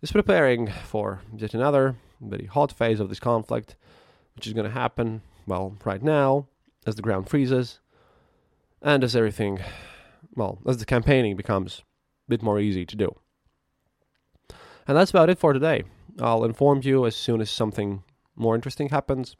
is 0.03 0.13
preparing 0.13 0.69
for 0.85 1.23
yet 1.37 1.55
another 1.55 1.97
very 2.21 2.47
hot 2.47 2.73
phase 2.73 3.01
of 3.01 3.09
this 3.09 3.21
conflict, 3.21 3.77
which 4.35 4.47
is 4.47 4.53
going 4.53 4.67
to 4.67 4.73
happen, 4.73 5.23
well, 5.47 5.77
right 5.85 6.03
now, 6.03 6.47
as 6.87 6.97
the 6.97 7.03
ground 7.03 7.29
freezes, 7.29 7.79
and 8.81 9.05
as 9.05 9.15
everything, 9.15 9.61
well, 10.35 10.59
as 10.67 10.79
the 10.79 10.85
campaigning 10.85 11.37
becomes 11.37 11.83
a 12.27 12.31
bit 12.31 12.43
more 12.43 12.59
easy 12.59 12.85
to 12.85 12.97
do. 12.97 13.15
And 14.87 14.97
that's 14.97 15.11
about 15.11 15.31
it 15.31 15.39
for 15.39 15.53
today. 15.53 15.85
I'll 16.21 16.45
inform 16.45 16.81
you 16.83 17.07
as 17.07 17.15
soon 17.15 17.41
as 17.41 17.51
something 17.51 18.03
more 18.35 18.55
interesting 18.55 18.89
happens. 18.89 19.37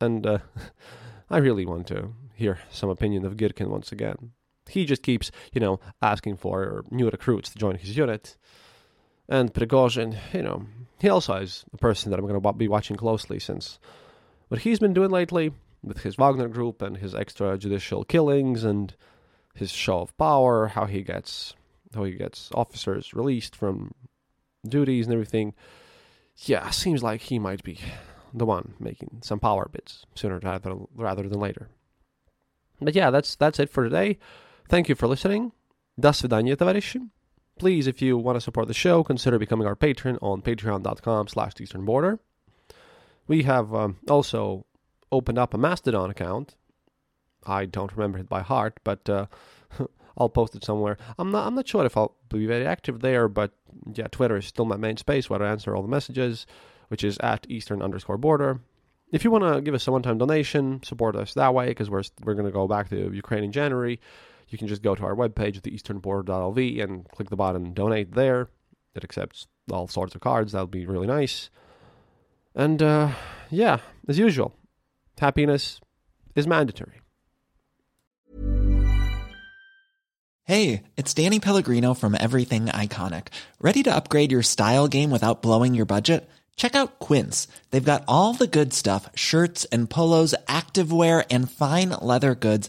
And 0.00 0.26
uh, 0.26 0.38
I 1.30 1.38
really 1.38 1.66
want 1.66 1.88
to 1.88 2.14
hear 2.34 2.60
some 2.70 2.88
opinion 2.88 3.24
of 3.24 3.36
Girkin 3.36 3.68
once 3.68 3.90
again. 3.90 4.32
He 4.68 4.86
just 4.86 5.02
keeps, 5.02 5.32
you 5.52 5.60
know, 5.60 5.80
asking 6.00 6.36
for 6.36 6.84
new 6.90 7.10
recruits 7.10 7.50
to 7.50 7.58
join 7.58 7.76
his 7.76 7.96
unit. 7.96 8.36
And 9.31 9.53
Prigozhin, 9.53 10.17
you 10.33 10.41
know, 10.41 10.65
he 10.99 11.09
also 11.09 11.35
is 11.35 11.65
a 11.73 11.77
person 11.77 12.11
that 12.11 12.19
I'm 12.19 12.27
going 12.27 12.41
to 12.41 12.53
be 12.53 12.67
watching 12.67 12.95
closely 12.95 13.39
since 13.39 13.79
what 14.47 14.61
he's 14.61 14.79
been 14.79 14.93
doing 14.93 15.11
lately 15.11 15.51
with 15.83 16.03
his 16.03 16.15
Wagner 16.15 16.47
group 16.47 16.81
and 16.81 16.97
his 16.97 17.13
extrajudicial 17.13 18.07
killings 18.07 18.63
and 18.63 18.95
his 19.53 19.71
show 19.71 19.99
of 19.99 20.17
power, 20.17 20.67
how 20.67 20.85
he 20.85 21.01
gets 21.01 21.53
how 21.93 22.03
he 22.03 22.13
gets 22.13 22.49
officers 22.53 23.13
released 23.13 23.55
from 23.55 23.93
duties 24.67 25.07
and 25.07 25.13
everything. 25.13 25.53
Yeah, 26.37 26.69
seems 26.69 27.01
like 27.01 27.21
he 27.21 27.39
might 27.39 27.63
be 27.63 27.79
the 28.33 28.45
one 28.45 28.75
making 28.79 29.19
some 29.23 29.39
power 29.39 29.69
bids 29.71 30.05
sooner 30.15 30.39
rather 30.39 30.75
rather 30.95 31.27
than 31.27 31.39
later. 31.39 31.69
But 32.79 32.95
yeah, 32.95 33.09
that's 33.09 33.35
that's 33.35 33.59
it 33.59 33.69
for 33.69 33.83
today. 33.83 34.19
Thank 34.69 34.89
you 34.89 34.95
for 34.95 35.07
listening. 35.07 35.51
До 35.99 36.13
свидания, 36.13 36.55
товарищи. 36.55 37.01
Please, 37.62 37.86
if 37.86 38.02
you 38.02 38.18
want 38.18 38.34
to 38.34 38.40
support 38.40 38.66
the 38.66 38.74
show, 38.74 39.04
consider 39.04 39.38
becoming 39.38 39.68
our 39.68 39.76
patron 39.76 40.18
on 40.20 40.42
patreon.com 40.42 41.28
slash 41.28 41.52
eastern 41.60 41.84
border. 41.84 42.18
We 43.28 43.44
have 43.44 43.72
um, 43.72 43.98
also 44.10 44.66
opened 45.12 45.38
up 45.38 45.54
a 45.54 45.58
Mastodon 45.58 46.10
account. 46.10 46.56
I 47.46 47.66
don't 47.66 47.92
remember 47.92 48.18
it 48.18 48.28
by 48.28 48.40
heart, 48.40 48.80
but 48.82 49.08
uh, 49.08 49.26
I'll 50.18 50.28
post 50.28 50.56
it 50.56 50.64
somewhere. 50.64 50.96
I'm 51.16 51.30
not. 51.30 51.46
I'm 51.46 51.54
not 51.54 51.68
sure 51.68 51.86
if 51.86 51.96
I'll 51.96 52.16
be 52.28 52.46
very 52.46 52.66
active 52.66 52.98
there, 52.98 53.28
but 53.28 53.52
yeah, 53.94 54.08
Twitter 54.08 54.38
is 54.38 54.46
still 54.46 54.64
my 54.64 54.76
main 54.76 54.96
space 54.96 55.30
where 55.30 55.40
I 55.40 55.52
answer 55.52 55.76
all 55.76 55.82
the 55.82 55.88
messages, 55.88 56.48
which 56.88 57.04
is 57.04 57.16
at 57.18 57.46
Eastern 57.48 57.80
underscore 57.80 58.18
Border. 58.18 58.58
If 59.12 59.22
you 59.22 59.30
want 59.30 59.44
to 59.44 59.60
give 59.60 59.74
us 59.74 59.86
a 59.86 59.92
one-time 59.92 60.18
donation, 60.18 60.82
support 60.82 61.14
us 61.14 61.34
that 61.34 61.54
way 61.54 61.68
because 61.68 61.88
we're 61.88 62.02
we're 62.24 62.34
going 62.34 62.46
to 62.46 62.50
go 62.50 62.66
back 62.66 62.88
to 62.88 63.12
Ukraine 63.14 63.44
in 63.44 63.52
January. 63.52 64.00
You 64.52 64.58
can 64.58 64.68
just 64.68 64.82
go 64.82 64.94
to 64.94 65.04
our 65.04 65.14
webpage, 65.14 65.60
theeasternborder.lv, 65.62 66.82
and 66.82 67.08
click 67.08 67.30
the 67.30 67.36
button 67.36 67.72
donate 67.72 68.12
there. 68.12 68.48
It 68.94 69.02
accepts 69.02 69.46
all 69.70 69.88
sorts 69.88 70.14
of 70.14 70.20
cards. 70.20 70.52
That 70.52 70.60
would 70.60 70.70
be 70.70 70.84
really 70.84 71.06
nice. 71.06 71.48
And 72.54 72.82
uh, 72.82 73.12
yeah, 73.50 73.78
as 74.06 74.18
usual, 74.18 74.54
happiness 75.18 75.80
is 76.34 76.46
mandatory. 76.46 77.00
Hey, 80.44 80.82
it's 80.98 81.14
Danny 81.14 81.40
Pellegrino 81.40 81.94
from 81.94 82.16
Everything 82.18 82.66
Iconic. 82.66 83.28
Ready 83.58 83.82
to 83.84 83.94
upgrade 83.94 84.30
your 84.30 84.42
style 84.42 84.86
game 84.86 85.10
without 85.10 85.40
blowing 85.40 85.72
your 85.72 85.86
budget? 85.86 86.28
Check 86.56 86.74
out 86.74 86.98
Quince. 86.98 87.48
They've 87.70 87.82
got 87.82 88.04
all 88.06 88.34
the 88.34 88.46
good 88.46 88.74
stuff 88.74 89.08
shirts 89.14 89.64
and 89.66 89.88
polos, 89.88 90.34
activewear, 90.46 91.24
and 91.30 91.50
fine 91.50 91.90
leather 91.90 92.34
goods, 92.34 92.68